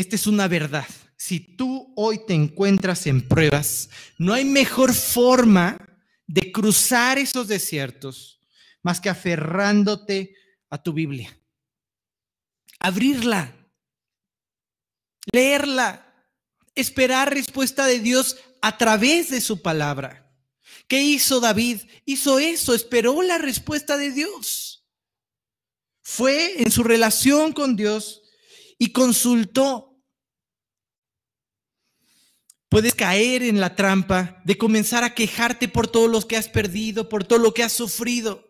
[0.00, 0.86] Esta es una verdad
[1.20, 5.76] si tú hoy te encuentras en pruebas, no hay mejor forma
[6.26, 8.40] de cruzar esos desiertos
[8.82, 10.34] más que aferrándote
[10.70, 11.38] a tu Biblia.
[12.78, 13.54] Abrirla,
[15.30, 16.10] leerla,
[16.74, 20.34] esperar respuesta de Dios a través de su palabra.
[20.88, 21.82] ¿Qué hizo David?
[22.06, 24.88] Hizo eso, esperó la respuesta de Dios.
[26.00, 28.22] Fue en su relación con Dios
[28.78, 29.89] y consultó
[32.70, 37.08] Puedes caer en la trampa de comenzar a quejarte por todo lo que has perdido,
[37.08, 38.48] por todo lo que has sufrido.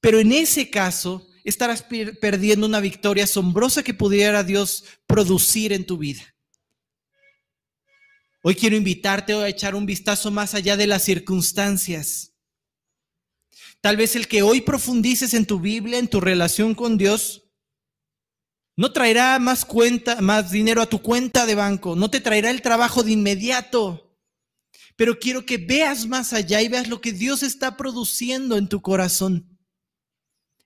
[0.00, 1.82] Pero en ese caso estarás
[2.20, 6.22] perdiendo una victoria asombrosa que pudiera Dios producir en tu vida.
[8.42, 12.34] Hoy quiero invitarte a echar un vistazo más allá de las circunstancias.
[13.80, 17.43] Tal vez el que hoy profundices en tu Biblia, en tu relación con Dios,
[18.76, 22.62] no traerá más cuenta, más dinero a tu cuenta de banco, no te traerá el
[22.62, 24.18] trabajo de inmediato.
[24.96, 28.80] Pero quiero que veas más allá y veas lo que Dios está produciendo en tu
[28.80, 29.58] corazón.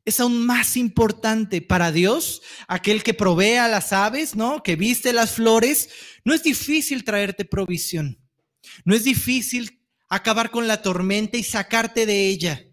[0.05, 4.63] Es aún más importante para Dios, aquel que provee a las aves, ¿no?
[4.63, 5.91] Que viste las flores,
[6.25, 8.19] no es difícil traerte provisión.
[8.85, 12.65] No es difícil acabar con la tormenta y sacarte de ella.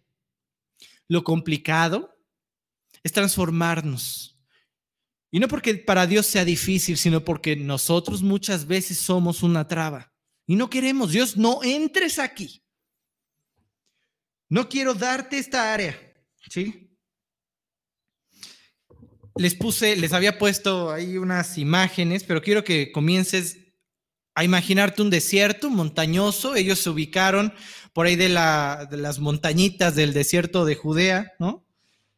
[1.08, 2.18] Lo complicado
[3.04, 4.35] es transformarnos
[5.36, 10.14] y no porque para Dios sea difícil, sino porque nosotros muchas veces somos una traba.
[10.48, 12.64] Y no queremos, Dios, no entres aquí.
[14.48, 16.00] No quiero darte esta área.
[16.50, 16.98] ¿Sí?
[19.36, 23.58] Les puse, les había puesto ahí unas imágenes, pero quiero que comiences
[24.36, 26.56] a imaginarte un desierto montañoso.
[26.56, 27.54] Ellos se ubicaron
[27.92, 31.68] por ahí de, la, de las montañitas del desierto de Judea, ¿no?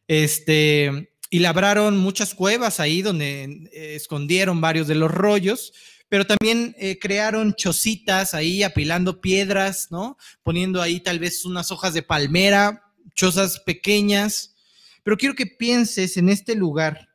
[0.08, 5.74] Este, y labraron muchas cuevas ahí donde eh, escondieron varios de los rollos,
[6.10, 10.18] pero también eh, crearon chocitas ahí apilando piedras, ¿no?
[10.42, 14.56] Poniendo ahí tal vez unas hojas de palmera, chozas pequeñas.
[15.04, 17.10] Pero quiero que pienses en este lugar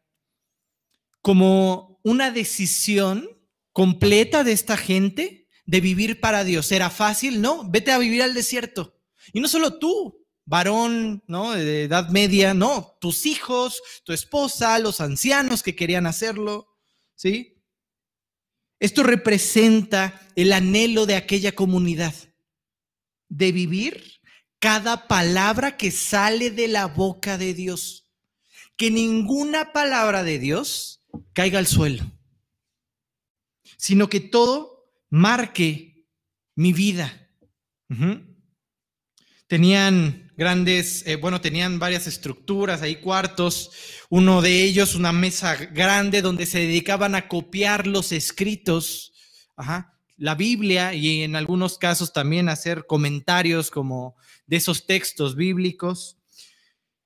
[1.22, 3.28] como una decisión
[3.72, 6.70] completa de esta gente de vivir para Dios.
[6.72, 7.40] ¿Era fácil?
[7.40, 8.98] No, vete a vivir al desierto.
[9.32, 11.52] Y no solo tú, varón, ¿no?
[11.52, 16.68] De edad media, no, tus hijos, tu esposa, los ancianos que querían hacerlo,
[17.14, 17.62] ¿sí?
[18.80, 22.14] Esto representa el anhelo de aquella comunidad
[23.28, 24.20] de vivir
[24.58, 28.08] cada palabra que sale de la boca de Dios.
[28.76, 32.04] Que ninguna palabra de Dios caiga al suelo,
[33.76, 36.06] sino que todo marque
[36.54, 37.28] mi vida.
[39.46, 43.70] Tenían grandes, eh, bueno, tenían varias estructuras, ahí cuartos,
[44.08, 49.12] uno de ellos una mesa grande donde se dedicaban a copiar los escritos,
[50.16, 54.16] la Biblia y en algunos casos también hacer comentarios como
[54.46, 56.18] de esos textos bíblicos.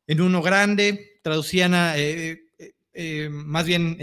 [0.06, 2.44] En uno grande traducían, a, eh,
[2.92, 3.98] eh, más bien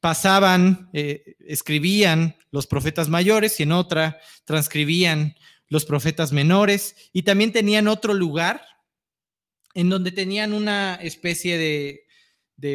[0.00, 5.34] pasaban, escribían los profetas mayores y en otra transcribían
[5.68, 8.62] los profetas menores, y también tenían otro lugar
[9.74, 12.02] en donde tenían una especie de,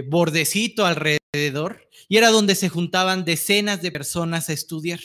[0.08, 5.00] bordecito alrededor, y era donde se juntaban decenas de personas a estudiar.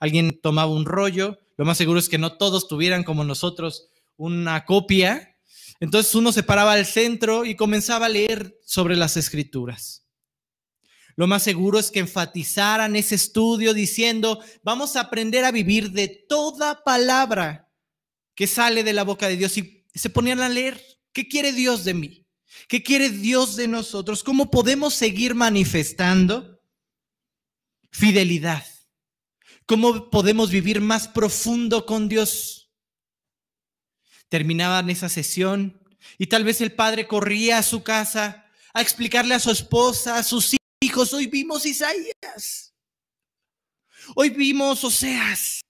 [0.00, 4.64] Alguien tomaba un rollo, lo más seguro es que no todos tuvieran como nosotros una
[4.64, 5.36] copia,
[5.80, 10.03] entonces uno se paraba al centro y comenzaba a leer sobre las escrituras.
[11.16, 16.08] Lo más seguro es que enfatizaran ese estudio diciendo, vamos a aprender a vivir de
[16.08, 17.70] toda palabra
[18.34, 19.56] que sale de la boca de Dios.
[19.56, 22.26] Y se ponían a leer, ¿qué quiere Dios de mí?
[22.68, 24.22] ¿Qué quiere Dios de nosotros?
[24.24, 26.60] ¿Cómo podemos seguir manifestando
[27.90, 28.64] fidelidad?
[29.66, 32.72] ¿Cómo podemos vivir más profundo con Dios?
[34.28, 35.80] Terminaban esa sesión
[36.18, 40.22] y tal vez el padre corría a su casa a explicarle a su esposa, a
[40.22, 40.63] sus hijos,
[40.96, 42.72] hoy vimos Isaías,
[44.14, 45.60] hoy vimos Oseas.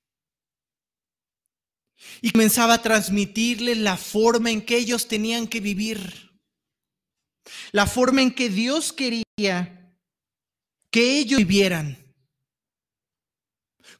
[2.20, 6.32] Y comenzaba a transmitirles la forma en que ellos tenían que vivir,
[7.72, 9.24] la forma en que Dios quería
[10.90, 11.98] que ellos vivieran.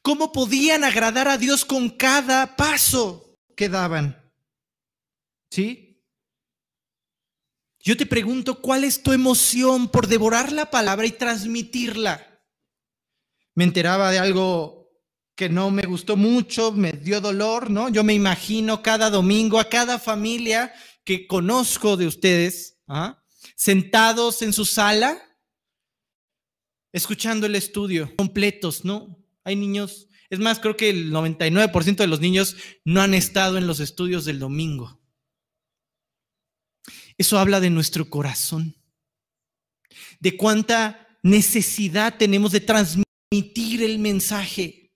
[0.01, 4.23] ¿Cómo podían agradar a Dios con cada paso que daban?
[5.51, 5.94] ¿Sí?
[7.85, 12.43] Yo te pregunto, ¿cuál es tu emoción por devorar la palabra y transmitirla?
[13.55, 14.91] Me enteraba de algo
[15.37, 17.91] que no me gustó mucho, me dio dolor, ¿no?
[17.91, 20.73] Yo me imagino cada domingo a cada familia
[21.05, 23.23] que conozco de ustedes, ¿ah?
[23.55, 25.21] sentados en su sala,
[26.91, 29.23] escuchando el estudio, completos, ¿no?
[29.45, 32.57] Hay niños, es más, creo que el 99% de los niños
[32.87, 35.04] no han estado en los estudios del domingo.
[37.17, 38.75] Eso habla de nuestro corazón,
[40.21, 44.93] de cuánta necesidad tenemos de transmitir el mensaje,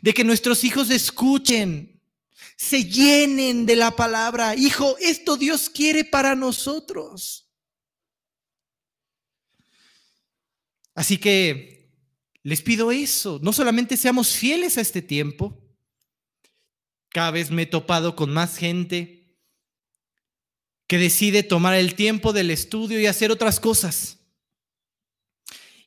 [0.00, 2.00] de que nuestros hijos escuchen,
[2.56, 4.54] se llenen de la palabra.
[4.54, 7.48] Hijo, esto Dios quiere para nosotros.
[10.94, 11.90] Así que
[12.42, 15.58] les pido eso, no solamente seamos fieles a este tiempo,
[17.08, 19.21] cada vez me he topado con más gente
[20.92, 24.18] que decide tomar el tiempo del estudio y hacer otras cosas.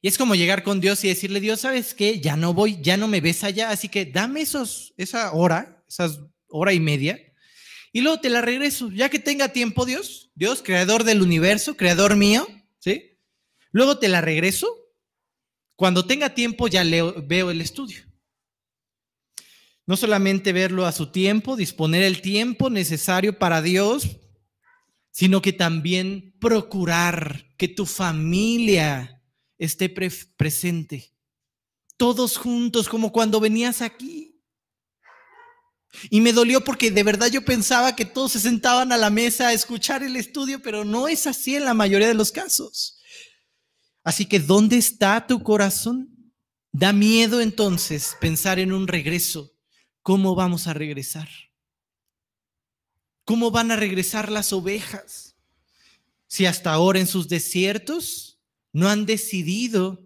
[0.01, 2.20] Y es como llegar con Dios y decirle, Dios, ¿sabes qué?
[2.20, 6.22] Ya no voy, ya no me ves allá, así que dame esos, esa hora, esas
[6.47, 7.22] hora y media,
[7.93, 12.16] y luego te la regreso, ya que tenga tiempo Dios, Dios, creador del universo, creador
[12.16, 12.47] mío,
[12.80, 13.20] ¿sí?
[13.70, 14.68] Luego te la regreso,
[15.76, 17.99] cuando tenga tiempo ya leo, veo el estudio.
[19.86, 24.18] No solamente verlo a su tiempo, disponer el tiempo necesario para Dios,
[25.16, 29.24] sino que también procurar que tu familia
[29.57, 31.16] esté presente.
[31.95, 34.43] Todos juntos, como cuando venías aquí.
[36.09, 39.47] Y me dolió porque de verdad yo pensaba que todos se sentaban a la mesa
[39.47, 42.99] a escuchar el estudio, pero no es así en la mayoría de los casos.
[44.03, 46.34] Así que, ¿dónde está tu corazón?
[46.74, 49.53] Da miedo entonces pensar en un regreso.
[50.01, 51.30] ¿Cómo vamos a regresar?
[53.26, 55.36] ¿Cómo van a regresar las ovejas?
[56.28, 58.39] Si hasta ahora en sus desiertos
[58.71, 59.99] no han decidido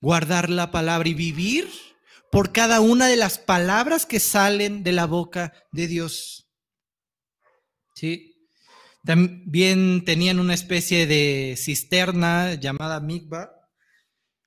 [0.00, 1.68] guardar la palabra y vivir
[2.30, 6.48] por cada una de las palabras que salen de la boca de Dios.
[7.94, 8.48] ¿Sí?
[9.04, 13.50] También tenían una especie de cisterna llamada Migba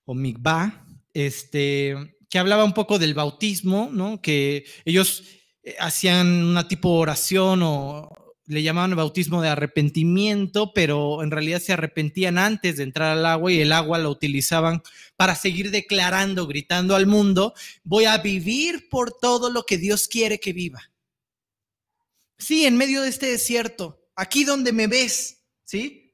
[0.05, 4.21] o Migba, este, que hablaba un poco del bautismo, ¿no?
[4.21, 5.23] Que ellos
[5.65, 8.09] eh, hacían una tipo oración o
[8.47, 13.51] le llamaban bautismo de arrepentimiento, pero en realidad se arrepentían antes de entrar al agua
[13.51, 14.83] y el agua la utilizaban
[15.15, 20.39] para seguir declarando, gritando al mundo, voy a vivir por todo lo que Dios quiere
[20.39, 20.91] que viva.
[22.37, 26.13] Sí, en medio de este desierto, aquí donde me ves, ¿sí?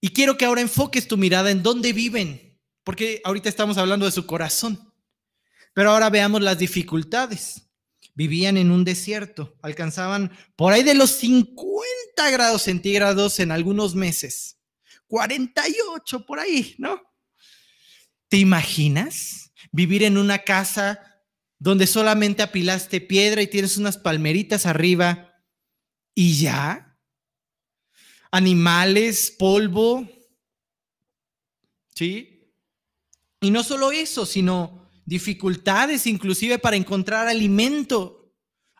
[0.00, 4.12] Y quiero que ahora enfoques tu mirada en dónde viven, porque ahorita estamos hablando de
[4.12, 4.89] su corazón.
[5.72, 7.70] Pero ahora veamos las dificultades.
[8.14, 14.58] Vivían en un desierto, alcanzaban por ahí de los 50 grados centígrados en algunos meses.
[15.06, 17.00] 48 por ahí, ¿no?
[18.28, 21.00] ¿Te imaginas vivir en una casa
[21.58, 25.34] donde solamente apilaste piedra y tienes unas palmeritas arriba
[26.14, 26.98] y ya?
[28.30, 30.08] Animales, polvo,
[31.94, 32.54] ¿sí?
[33.40, 34.79] Y no solo eso, sino
[35.10, 38.32] dificultades inclusive para encontrar alimento,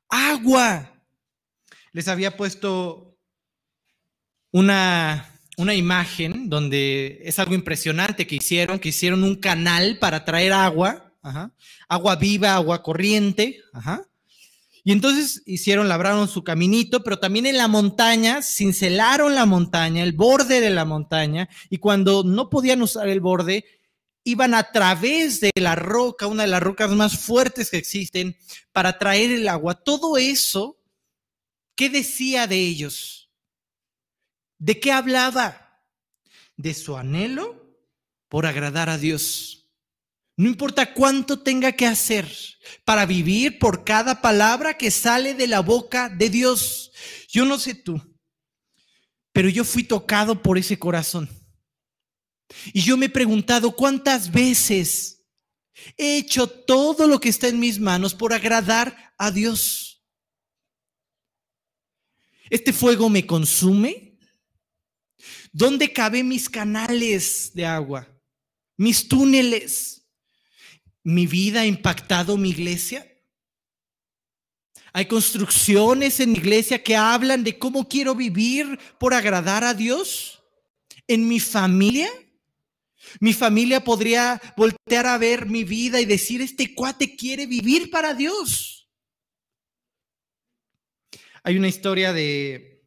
[0.08, 1.02] agua.
[1.90, 3.18] Les había puesto
[4.52, 10.52] una, una imagen donde es algo impresionante que hicieron, que hicieron un canal para traer
[10.52, 11.12] agua,
[11.88, 13.60] agua viva, agua corriente,
[14.84, 20.12] Y entonces hicieron, labraron su caminito, pero también en la montaña, cincelaron la montaña, el
[20.12, 23.64] borde de la montaña, y cuando no podían usar el borde,
[24.24, 28.36] iban a través de la roca, una de las rocas más fuertes que existen,
[28.72, 29.74] para traer el agua.
[29.74, 30.78] Todo eso,
[31.74, 33.30] ¿qué decía de ellos?
[34.58, 35.82] ¿De qué hablaba?
[36.56, 37.60] De su anhelo
[38.28, 39.68] por agradar a Dios.
[40.36, 42.30] No importa cuánto tenga que hacer
[42.84, 46.92] para vivir por cada palabra que sale de la boca de Dios.
[47.28, 48.00] Yo no sé tú,
[49.32, 51.39] pero yo fui tocado por ese corazón.
[52.72, 55.24] Y yo me he preguntado cuántas veces
[55.96, 60.02] he hecho todo lo que está en mis manos por agradar a Dios.
[62.48, 64.18] Este fuego me consume.
[65.52, 68.08] ¿Dónde caben mis canales de agua?
[68.76, 70.00] Mis túneles
[71.02, 73.06] mi vida ha impactado mi iglesia?
[74.92, 80.42] Hay construcciones en mi iglesia que hablan de cómo quiero vivir por agradar a Dios.
[81.06, 82.08] En mi familia,
[83.18, 88.14] mi familia podría voltear a ver mi vida y decir, este cuate quiere vivir para
[88.14, 88.88] Dios.
[91.42, 92.84] Hay una historia de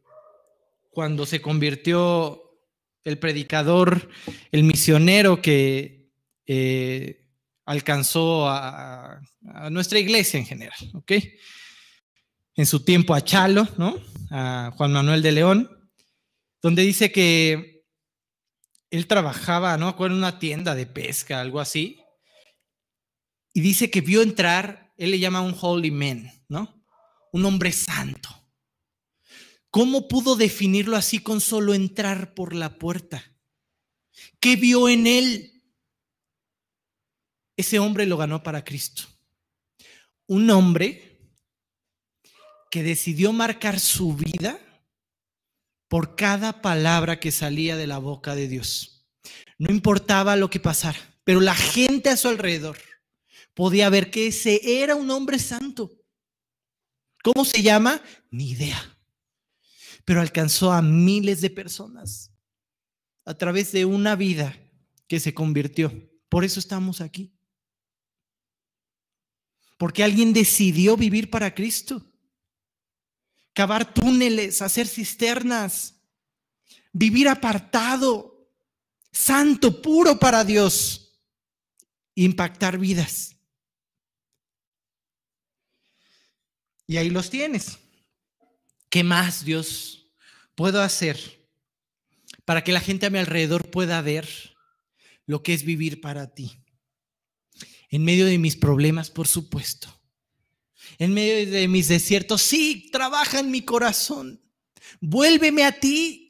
[0.91, 2.39] cuando se convirtió
[3.03, 4.09] el predicador,
[4.51, 6.11] el misionero que
[6.45, 7.25] eh,
[7.65, 9.19] alcanzó a,
[9.71, 11.11] nuestra iglesia en general, ¿ok?
[12.55, 13.99] En su tiempo a Chalo, ¿no?
[14.31, 15.69] A Juan Manuel de León,
[16.61, 17.72] donde dice que
[18.95, 19.95] él trabajaba, ¿no?
[20.05, 21.99] En una tienda de pesca, algo así,
[23.53, 26.85] y dice que vio entrar, él le llama un holy man, ¿no?
[27.31, 28.29] Un hombre santo.
[29.69, 33.23] ¿Cómo pudo definirlo así con solo entrar por la puerta?
[34.39, 35.49] ¿Qué vio en él?
[37.55, 39.03] ese hombre lo ganó para Cristo.
[40.27, 41.19] Un hombre
[42.71, 44.59] que decidió marcar su vida
[45.93, 49.05] por cada palabra que salía de la boca de Dios.
[49.59, 52.79] No importaba lo que pasara, pero la gente a su alrededor
[53.53, 55.91] podía ver que ese era un hombre santo.
[57.23, 58.01] ¿Cómo se llama?
[58.31, 58.97] Ni idea.
[60.03, 62.31] Pero alcanzó a miles de personas
[63.23, 64.57] a través de una vida
[65.07, 65.93] que se convirtió.
[66.27, 67.37] Por eso estamos aquí.
[69.77, 72.03] Porque alguien decidió vivir para Cristo.
[73.53, 75.95] Cavar túneles, hacer cisternas,
[76.91, 78.49] vivir apartado,
[79.11, 81.21] santo, puro para Dios,
[82.15, 83.35] impactar vidas.
[86.87, 87.77] Y ahí los tienes.
[88.89, 90.11] ¿Qué más, Dios,
[90.55, 91.47] puedo hacer
[92.45, 94.27] para que la gente a mi alrededor pueda ver
[95.25, 96.59] lo que es vivir para ti?
[97.89, 99.92] En medio de mis problemas, por supuesto.
[100.99, 104.41] En medio de mis desiertos, sí, trabaja en mi corazón.
[104.99, 106.23] Vuélveme a ti.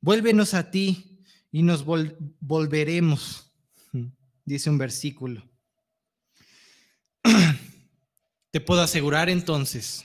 [0.00, 3.50] Vuélvenos a ti y nos volveremos,
[4.44, 5.48] dice un versículo.
[8.50, 10.04] Te puedo asegurar entonces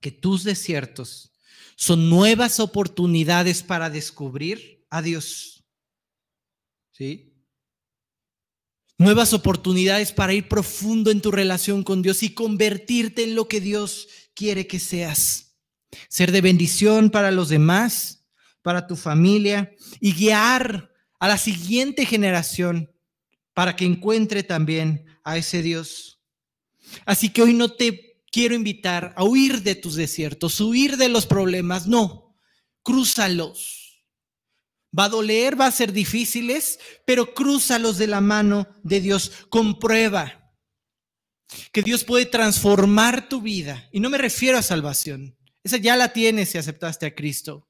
[0.00, 1.32] que tus desiertos
[1.76, 5.64] son nuevas oportunidades para descubrir a Dios.
[6.92, 7.29] ¿Sí?
[9.00, 13.58] Nuevas oportunidades para ir profundo en tu relación con Dios y convertirte en lo que
[13.58, 15.56] Dios quiere que seas.
[16.10, 18.26] Ser de bendición para los demás,
[18.60, 22.92] para tu familia y guiar a la siguiente generación
[23.54, 26.20] para que encuentre también a ese Dios.
[27.06, 31.24] Así que hoy no te quiero invitar a huir de tus desiertos, huir de los
[31.24, 32.36] problemas, no,
[32.82, 33.79] crúzalos
[34.96, 39.32] Va a doler, va a ser difíciles, pero crúzalos de la mano de Dios.
[39.48, 40.52] Comprueba
[41.72, 43.88] que Dios puede transformar tu vida.
[43.92, 45.36] Y no me refiero a salvación.
[45.62, 47.68] Esa ya la tienes si aceptaste a Cristo.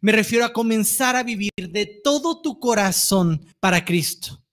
[0.00, 4.44] Me refiero a comenzar a vivir de todo tu corazón para Cristo.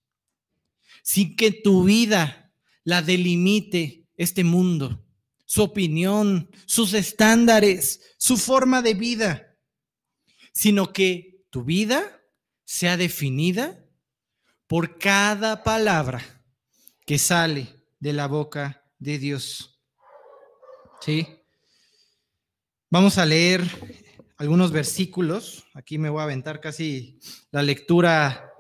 [1.03, 5.05] Sin que tu vida la delimite este mundo,
[5.45, 9.57] su opinión, sus estándares, su forma de vida,
[10.53, 12.21] sino que tu vida
[12.65, 13.81] sea definida
[14.67, 16.21] por cada palabra
[17.05, 19.81] que sale de la boca de Dios.
[20.99, 21.25] ¿Sí?
[22.89, 23.63] Vamos a leer
[24.35, 25.63] algunos versículos.
[25.73, 28.51] Aquí me voy a aventar casi la lectura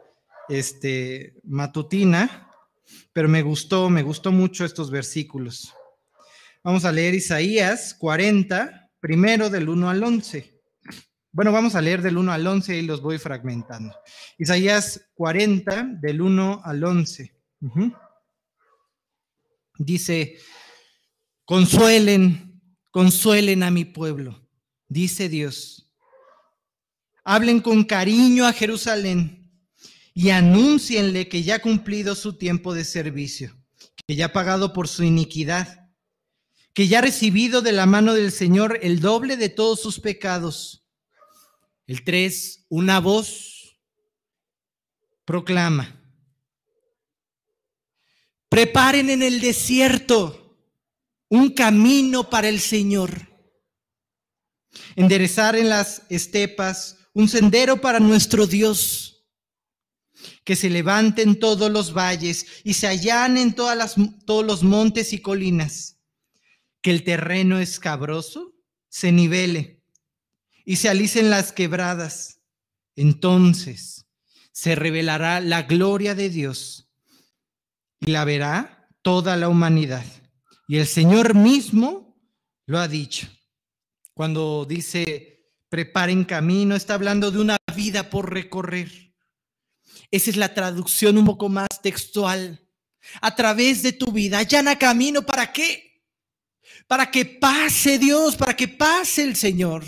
[0.47, 2.49] este, matutina,
[3.11, 5.73] pero me gustó, me gustó mucho estos versículos.
[6.63, 10.54] Vamos a leer Isaías 40, primero del 1 al 11.
[11.35, 13.93] Bueno, vamos a leer del 1 al 11 y los voy fragmentando.
[14.37, 17.35] Isaías 40, del 1 al 11.
[19.77, 20.37] Dice,
[21.43, 24.47] consuelen, consuelen a mi pueblo,
[24.87, 25.91] dice Dios.
[27.25, 29.51] Hablen con cariño a Jerusalén
[30.13, 33.53] y anúncienle que ya ha cumplido su tiempo de servicio,
[34.07, 35.89] que ya ha pagado por su iniquidad,
[36.73, 40.83] que ya ha recibido de la mano del Señor el doble de todos sus pecados
[41.87, 43.79] el 3, una voz
[45.25, 46.01] proclama,
[48.49, 50.45] Preparen en el desierto
[51.27, 53.27] un camino para el Señor.
[54.95, 59.27] Enderezar en las estepas un sendero para nuestro Dios.
[60.45, 65.99] Que se levanten todos los valles y se allanen todas todos los montes y colinas.
[66.81, 68.53] Que el terreno escabroso
[68.87, 69.74] se nivele
[70.65, 72.41] y se alicen las quebradas.
[72.95, 74.07] Entonces
[74.51, 76.89] se revelará la gloria de Dios
[77.99, 80.05] y la verá toda la humanidad.
[80.67, 82.17] Y el Señor mismo
[82.65, 83.27] lo ha dicho.
[84.13, 89.13] Cuando dice preparen camino, está hablando de una vida por recorrer.
[90.09, 92.61] Esa es la traducción un poco más textual.
[93.21, 96.01] A través de tu vida, allana camino, ¿para qué?
[96.87, 99.83] Para que pase Dios, para que pase el Señor.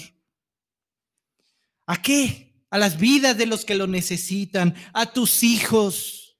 [1.88, 2.54] ¿A qué?
[2.70, 6.38] A las vidas de los que lo necesitan, a tus hijos,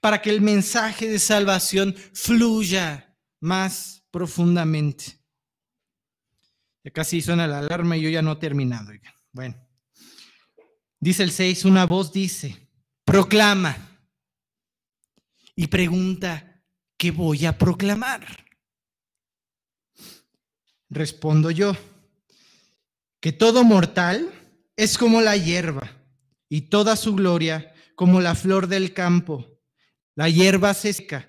[0.00, 5.18] para que el mensaje de salvación fluya más profundamente.
[6.84, 8.92] Ya casi suena la alarma y yo ya no he terminado.
[9.32, 9.56] Bueno,
[11.00, 12.68] dice el 6, una voz dice,
[13.04, 13.88] proclama.
[15.54, 16.62] Y pregunta,
[16.96, 18.26] ¿qué voy a proclamar?
[20.88, 21.74] Respondo yo,
[23.20, 24.41] que todo mortal
[24.82, 25.92] es como la hierba
[26.48, 29.46] y toda su gloria como la flor del campo.
[30.16, 31.28] La hierba se seca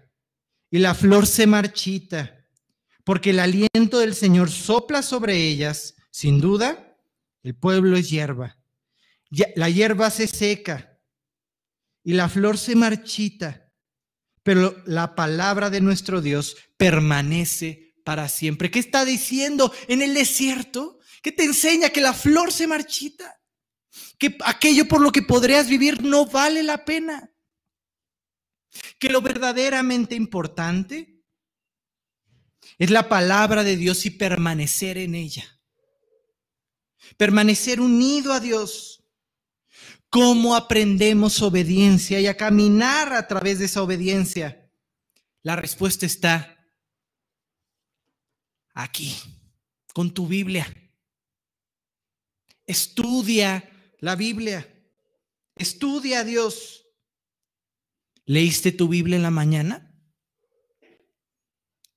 [0.71, 2.47] y la flor se marchita
[3.03, 5.93] porque el aliento del Señor sopla sobre ellas.
[6.09, 6.97] Sin duda,
[7.43, 8.57] el pueblo es hierba.
[9.55, 10.99] La hierba se seca
[12.03, 13.71] y la flor se marchita,
[14.41, 18.71] pero la palabra de nuestro Dios permanece para siempre.
[18.71, 20.99] ¿Qué está diciendo en el desierto?
[21.21, 23.39] ¿Qué te enseña que la flor se marchita?
[24.17, 27.31] Que aquello por lo que podrías vivir no vale la pena.
[28.99, 31.21] Que lo verdaderamente importante
[32.77, 35.59] es la palabra de Dios y permanecer en ella.
[37.17, 39.03] Permanecer unido a Dios.
[40.09, 44.71] ¿Cómo aprendemos obediencia y a caminar a través de esa obediencia?
[45.41, 46.67] La respuesta está
[48.73, 49.15] aquí,
[49.93, 50.67] con tu Biblia.
[52.65, 53.69] Estudia
[54.03, 54.67] la Biblia.
[55.55, 56.85] Estudia a Dios.
[58.25, 59.95] ¿Leíste tu Biblia en la mañana?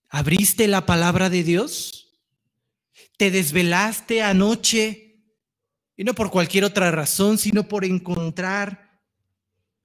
[0.09, 2.17] ¿Abriste la palabra de Dios?
[3.17, 5.25] ¿Te desvelaste anoche?
[5.97, 9.03] Y no por cualquier otra razón, sino por encontrar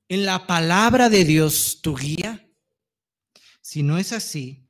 [0.07, 2.47] en la palabra de Dios tu guía.
[3.61, 4.69] Si no es así,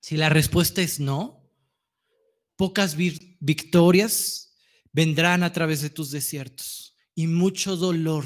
[0.00, 1.48] si la respuesta es no,
[2.56, 4.51] pocas victorias
[4.92, 8.24] vendrán a través de tus desiertos y mucho dolor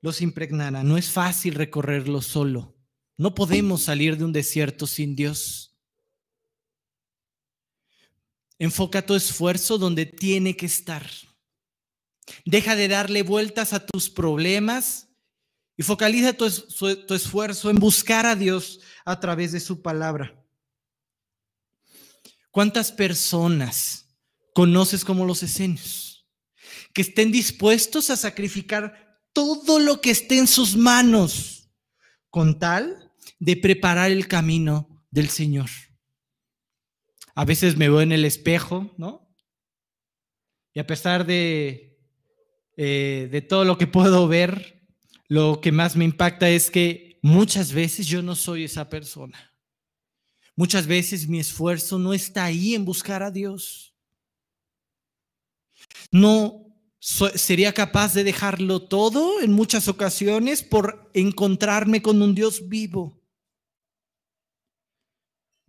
[0.00, 0.82] los impregnará.
[0.82, 2.76] No es fácil recorrerlo solo.
[3.16, 5.76] No podemos salir de un desierto sin Dios.
[8.58, 11.08] Enfoca tu esfuerzo donde tiene que estar.
[12.44, 15.08] Deja de darle vueltas a tus problemas
[15.76, 16.44] y focaliza tu,
[17.14, 20.44] esfuerzo en buscar a Dios a través de su palabra.
[22.50, 24.09] ¿Cuántas personas
[24.54, 26.10] conoces como los esenios
[26.92, 31.70] que estén dispuestos a sacrificar todo lo que esté en sus manos
[32.30, 35.70] con tal de preparar el camino del Señor.
[37.34, 39.28] A veces me veo en el espejo, ¿no?
[40.72, 41.98] Y a pesar de,
[42.76, 44.88] eh, de todo lo que puedo ver,
[45.28, 49.52] lo que más me impacta es que muchas veces yo no soy esa persona.
[50.56, 53.89] Muchas veces mi esfuerzo no está ahí en buscar a Dios.
[56.10, 56.66] No
[57.34, 63.18] sería capaz de dejarlo todo en muchas ocasiones por encontrarme con un Dios vivo.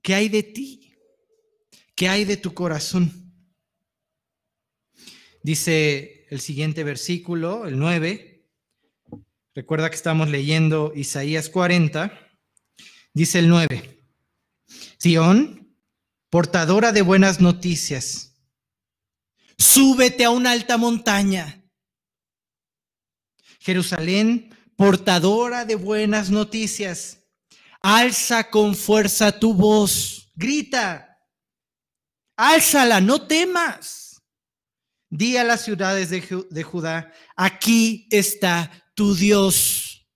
[0.01, 0.93] ¿Qué hay de ti?
[1.95, 3.34] ¿Qué hay de tu corazón?
[5.43, 8.49] Dice el siguiente versículo, el 9.
[9.53, 12.11] Recuerda que estamos leyendo Isaías 40.
[13.13, 14.03] Dice el 9.
[14.97, 15.76] Sión,
[16.30, 18.31] portadora de buenas noticias.
[19.62, 21.64] Súbete a una alta montaña.
[23.59, 27.20] Jerusalén, portadora de buenas noticias
[27.80, 31.20] Alza con fuerza tu voz, grita,
[32.36, 34.24] álzala, no temas.
[35.12, 40.07] Di a las ciudades de, de Judá, aquí está tu Dios.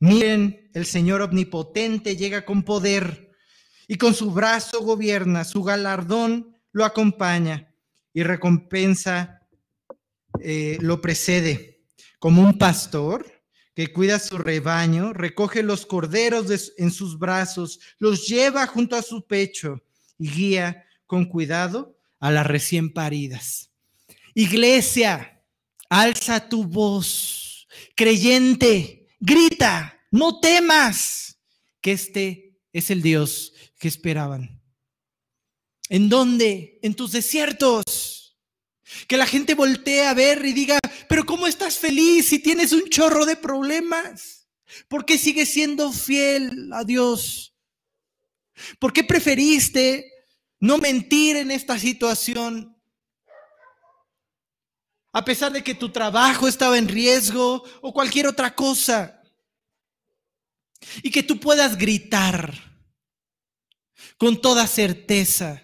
[0.00, 3.32] Miren, el Señor omnipotente llega con poder
[3.86, 7.73] y con su brazo gobierna, su galardón lo acompaña
[8.14, 9.42] y recompensa
[10.40, 11.82] eh, lo precede.
[12.18, 13.26] Como un pastor
[13.74, 19.26] que cuida su rebaño, recoge los corderos en sus brazos, los lleva junto a su
[19.26, 19.82] pecho
[20.16, 23.70] y guía con cuidado a las recién paridas.
[24.32, 25.42] Iglesia,
[25.90, 27.66] alza tu voz.
[27.96, 31.38] Creyente, grita, no temas,
[31.80, 34.63] que este es el Dios que esperaban.
[35.88, 36.78] ¿En dónde?
[36.82, 38.38] En tus desiertos.
[39.08, 40.78] Que la gente voltee a ver y diga,
[41.08, 44.48] pero ¿cómo estás feliz si tienes un chorro de problemas?
[44.88, 47.54] ¿Por qué sigues siendo fiel a Dios?
[48.78, 50.10] ¿Por qué preferiste
[50.60, 52.74] no mentir en esta situación?
[55.12, 59.22] A pesar de que tu trabajo estaba en riesgo o cualquier otra cosa.
[61.02, 62.52] Y que tú puedas gritar
[64.18, 65.62] con toda certeza,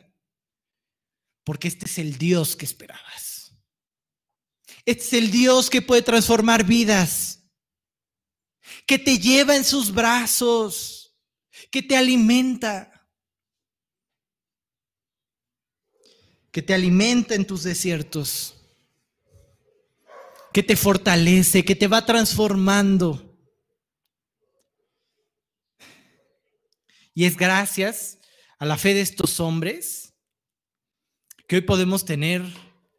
[1.45, 3.53] porque este es el Dios que esperabas.
[4.85, 7.43] Este es el Dios que puede transformar vidas,
[8.87, 11.15] que te lleva en sus brazos,
[11.71, 13.09] que te alimenta,
[16.51, 18.57] que te alimenta en tus desiertos,
[20.53, 23.39] que te fortalece, que te va transformando.
[27.15, 28.19] Y es gracias
[28.59, 30.10] a la fe de estos hombres
[31.51, 32.45] que hoy podemos tener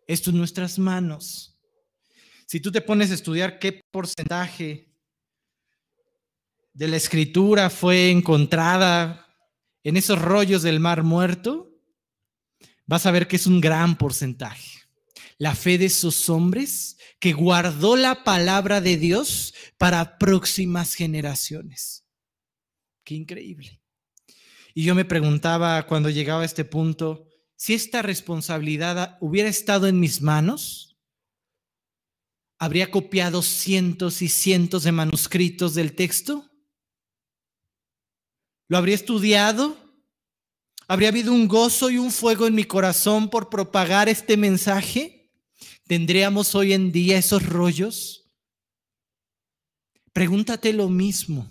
[0.07, 1.57] esto en nuestras manos.
[2.45, 4.93] Si tú te pones a estudiar qué porcentaje
[6.73, 9.25] de la escritura fue encontrada
[9.85, 11.71] en esos rollos del mar muerto,
[12.85, 14.81] vas a ver que es un gran porcentaje.
[15.37, 22.03] La fe de esos hombres que guardó la palabra de Dios para próximas generaciones.
[23.05, 23.79] Qué increíble.
[24.73, 27.30] Y yo me preguntaba cuando llegaba a este punto,
[27.61, 30.97] si esta responsabilidad hubiera estado en mis manos,
[32.57, 36.49] ¿habría copiado cientos y cientos de manuscritos del texto?
[38.67, 39.77] ¿Lo habría estudiado?
[40.87, 45.31] ¿Habría habido un gozo y un fuego en mi corazón por propagar este mensaje?
[45.85, 48.33] ¿Tendríamos hoy en día esos rollos?
[50.13, 51.47] Pregúntate lo mismo.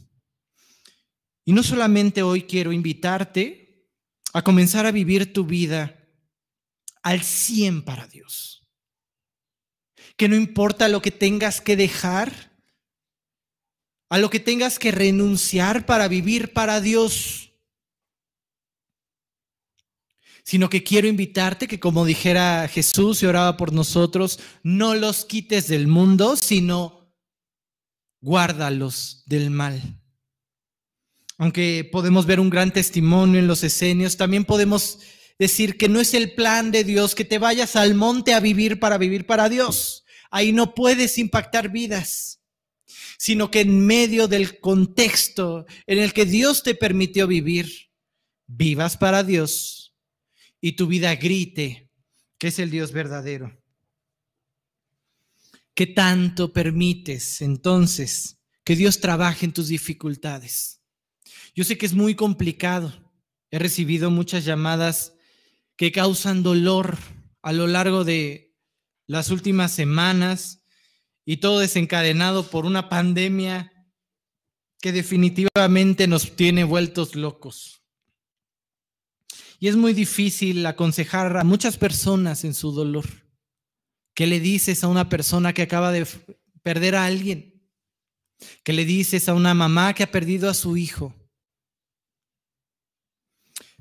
[1.44, 3.86] Y no solamente hoy quiero invitarte
[4.32, 5.98] a comenzar a vivir tu vida
[7.02, 8.66] al 100 para Dios.
[10.16, 12.52] Que no importa lo que tengas que dejar,
[14.08, 17.52] a lo que tengas que renunciar para vivir para Dios,
[20.42, 25.68] sino que quiero invitarte que como dijera Jesús y oraba por nosotros, no los quites
[25.68, 27.14] del mundo, sino
[28.20, 30.00] guárdalos del mal
[31.40, 34.98] aunque podemos ver un gran testimonio en los escenios, también podemos
[35.40, 38.78] decir que no es el plan de Dios que te vayas al monte a vivir
[38.78, 40.04] para vivir para Dios.
[40.30, 42.42] Ahí no puedes impactar vidas,
[43.16, 47.90] sino que en medio del contexto en el que Dios te permitió vivir,
[48.46, 49.96] vivas para Dios
[50.60, 51.90] y tu vida grite
[52.36, 53.58] que es el Dios verdadero.
[55.72, 60.82] ¿Qué tanto permites entonces que Dios trabaje en tus dificultades?
[61.54, 63.10] Yo sé que es muy complicado.
[63.50, 65.14] He recibido muchas llamadas
[65.80, 66.98] que causan dolor
[67.40, 68.54] a lo largo de
[69.06, 70.62] las últimas semanas
[71.24, 73.72] y todo desencadenado por una pandemia
[74.82, 77.82] que definitivamente nos tiene vueltos locos.
[79.58, 83.06] Y es muy difícil aconsejar a muchas personas en su dolor.
[84.12, 86.06] ¿Qué le dices a una persona que acaba de
[86.62, 87.58] perder a alguien?
[88.64, 91.14] ¿Qué le dices a una mamá que ha perdido a su hijo?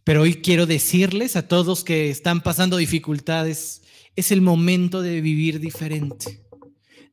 [0.09, 3.83] Pero hoy quiero decirles a todos que están pasando dificultades,
[4.15, 6.43] es el momento de vivir diferente.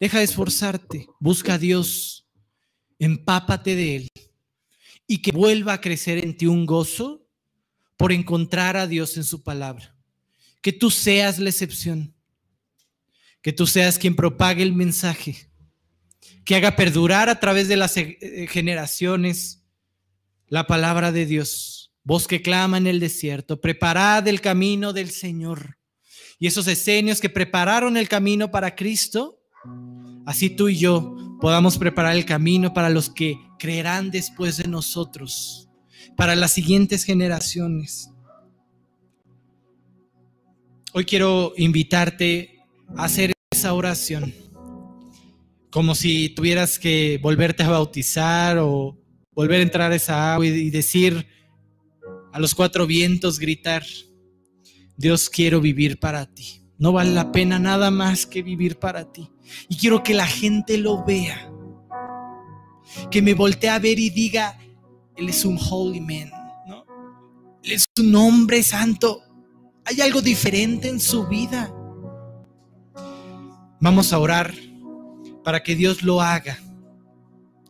[0.00, 2.26] Deja de esforzarte, busca a Dios,
[2.98, 4.08] empápate de Él
[5.06, 7.28] y que vuelva a crecer en ti un gozo
[7.98, 9.94] por encontrar a Dios en su palabra.
[10.62, 12.14] Que tú seas la excepción,
[13.42, 15.50] que tú seas quien propague el mensaje,
[16.46, 19.66] que haga perdurar a través de las eh, generaciones
[20.48, 21.75] la palabra de Dios
[22.06, 25.76] Voz que clama en el desierto, preparad el camino del Señor.
[26.38, 29.40] Y esos esenios que prepararon el camino para Cristo,
[30.24, 35.68] así tú y yo podamos preparar el camino para los que creerán después de nosotros,
[36.16, 38.08] para las siguientes generaciones.
[40.92, 42.60] Hoy quiero invitarte
[42.96, 44.32] a hacer esa oración,
[45.70, 48.96] como si tuvieras que volverte a bautizar o
[49.32, 51.34] volver a entrar a esa agua y decir,
[52.36, 53.82] a los cuatro vientos gritar,
[54.94, 56.60] Dios quiero vivir para ti.
[56.76, 59.30] No vale la pena nada más que vivir para ti.
[59.70, 61.50] Y quiero que la gente lo vea.
[63.10, 64.58] que me voltee a ver y diga,
[65.16, 66.30] Él es un holy man,
[66.68, 66.84] ¿no?
[67.62, 69.22] Él es un hombre santo.
[69.86, 71.74] Hay algo diferente en su vida.
[73.80, 74.52] Vamos a orar
[75.42, 76.58] para que Dios lo haga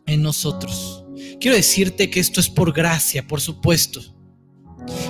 [0.05, 1.05] en nosotros.
[1.39, 4.16] Quiero decirte que esto es por gracia, por supuesto.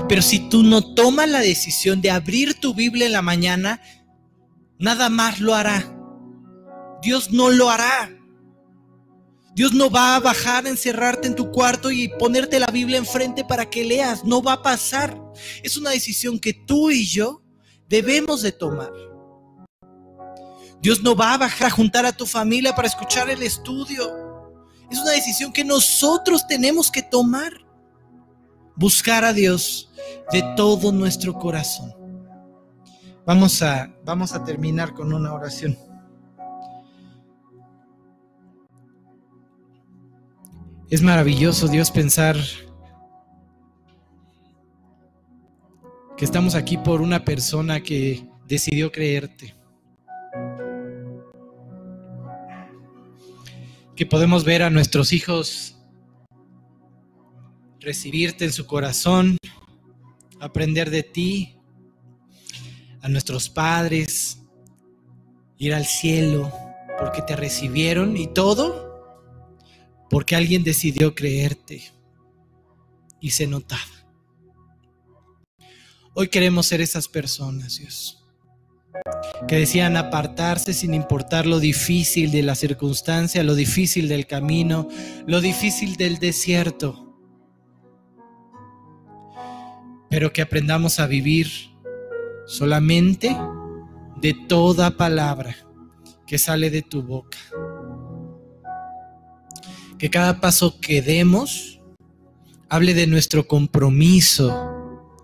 [0.07, 3.81] Pero si tú no tomas la decisión de abrir tu Biblia en la mañana,
[4.79, 5.93] nada más lo hará.
[7.01, 8.13] Dios no lo hará.
[9.53, 13.67] Dios no va a bajar, encerrarte en tu cuarto y ponerte la Biblia enfrente para
[13.67, 14.23] que leas.
[14.23, 15.19] No va a pasar.
[15.63, 17.41] Es una decisión que tú y yo
[17.89, 18.91] debemos de tomar.
[20.79, 24.53] Dios no va a bajar a juntar a tu familia para escuchar el estudio.
[24.91, 27.66] Es una decisión que nosotros tenemos que tomar.
[28.77, 29.91] Buscar a Dios
[30.31, 31.93] de todo nuestro corazón.
[33.25, 35.77] Vamos a, vamos a terminar con una oración.
[40.89, 42.37] Es maravilloso, Dios, pensar
[46.15, 49.55] que estamos aquí por una persona que decidió creerte.
[53.95, 55.76] Que podemos ver a nuestros hijos
[57.79, 59.37] recibirte en su corazón,
[60.39, 61.57] aprender de ti,
[63.01, 64.39] a nuestros padres,
[65.57, 66.51] ir al cielo
[66.99, 68.87] porque te recibieron y todo
[70.09, 71.83] porque alguien decidió creerte
[73.19, 73.81] y se notaba.
[76.13, 78.25] Hoy queremos ser esas personas, Dios,
[79.47, 84.87] que decían apartarse sin importar lo difícil de la circunstancia, lo difícil del camino,
[85.27, 87.06] lo difícil del desierto,
[90.09, 91.47] pero que aprendamos a vivir
[92.45, 93.35] solamente
[94.21, 95.55] de toda palabra
[96.25, 97.37] que sale de tu boca
[99.97, 101.81] que cada paso que demos
[102.69, 104.75] hable de nuestro compromiso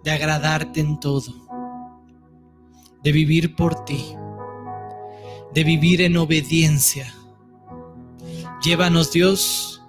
[0.03, 1.33] de agradarte en todo,
[3.03, 4.03] de vivir por ti,
[5.53, 7.13] de vivir en obediencia.
[8.63, 9.81] Llévanos Dios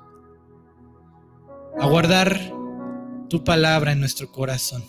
[1.80, 2.53] a guardar
[3.34, 4.84] tu palabra en nuestro corazón.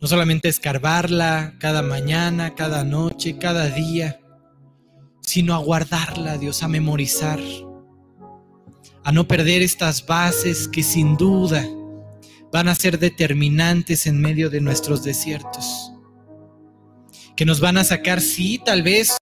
[0.00, 4.18] No solamente escarbarla cada mañana, cada noche, cada día,
[5.20, 7.38] sino a guardarla, Dios, a memorizar
[9.04, 11.64] a no perder estas bases que sin duda
[12.50, 15.92] van a ser determinantes en medio de nuestros desiertos,
[17.36, 19.16] que nos van a sacar, sí, tal vez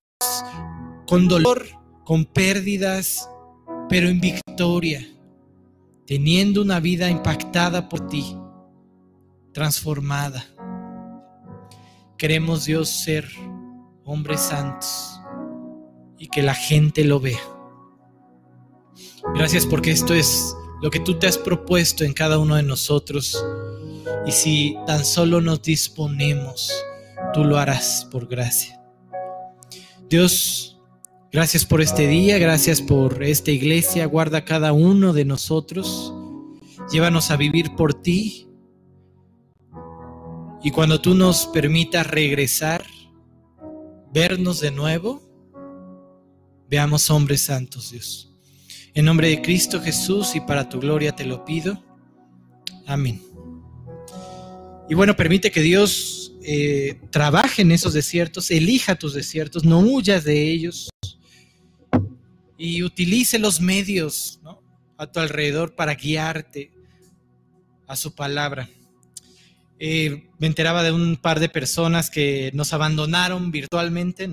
[1.06, 1.66] con dolor,
[2.06, 3.28] con pérdidas,
[3.90, 5.06] pero en victoria,
[6.06, 8.36] teniendo una vida impactada por ti,
[9.52, 10.44] transformada.
[12.18, 13.28] Queremos Dios ser
[14.04, 15.20] hombres santos
[16.18, 17.40] y que la gente lo vea.
[19.34, 23.42] Gracias porque esto es lo que tú te has propuesto en cada uno de nosotros.
[24.26, 26.72] Y si tan solo nos disponemos,
[27.32, 28.80] tú lo harás por gracia.
[30.08, 30.73] Dios,
[31.34, 34.06] gracias por este día, gracias por esta iglesia.
[34.06, 36.14] Guarda cada uno de nosotros.
[36.92, 38.46] Llévanos a vivir por ti.
[40.62, 42.84] Y cuando tú nos permitas regresar,
[44.12, 45.20] vernos de nuevo,
[46.70, 48.32] veamos hombres santos, Dios.
[48.94, 51.82] En nombre de Cristo Jesús y para tu gloria te lo pido.
[52.86, 53.20] Amén.
[54.88, 60.22] Y bueno, permite que Dios eh, trabaje en esos desiertos, elija tus desiertos, no huyas
[60.22, 60.90] de ellos
[62.56, 64.40] y utilice los medios
[64.96, 66.70] a tu alrededor para guiarte
[67.86, 68.68] a su palabra.
[69.78, 74.30] Eh, me enteraba de un par de personas que nos abandonaron virtualmente,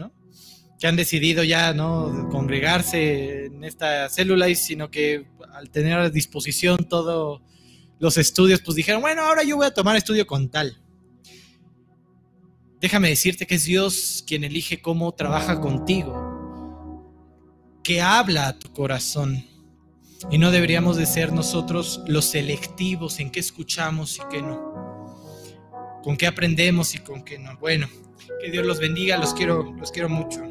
[0.80, 6.78] que han decidido ya no congregarse en esta célula, sino que al tener a disposición
[6.88, 7.42] todos
[8.00, 10.82] los estudios, pues dijeron, bueno, ahora yo voy a tomar estudio con tal.
[12.80, 16.31] Déjame decirte que es Dios quien elige cómo trabaja contigo,
[17.84, 19.46] que habla a tu corazón.
[20.30, 25.20] Y no deberíamos de ser nosotros los selectivos en qué escuchamos y qué no.
[26.04, 27.58] Con qué aprendemos y con qué no.
[27.58, 27.88] Bueno,
[28.40, 30.51] que Dios los bendiga, los quiero, los quiero mucho.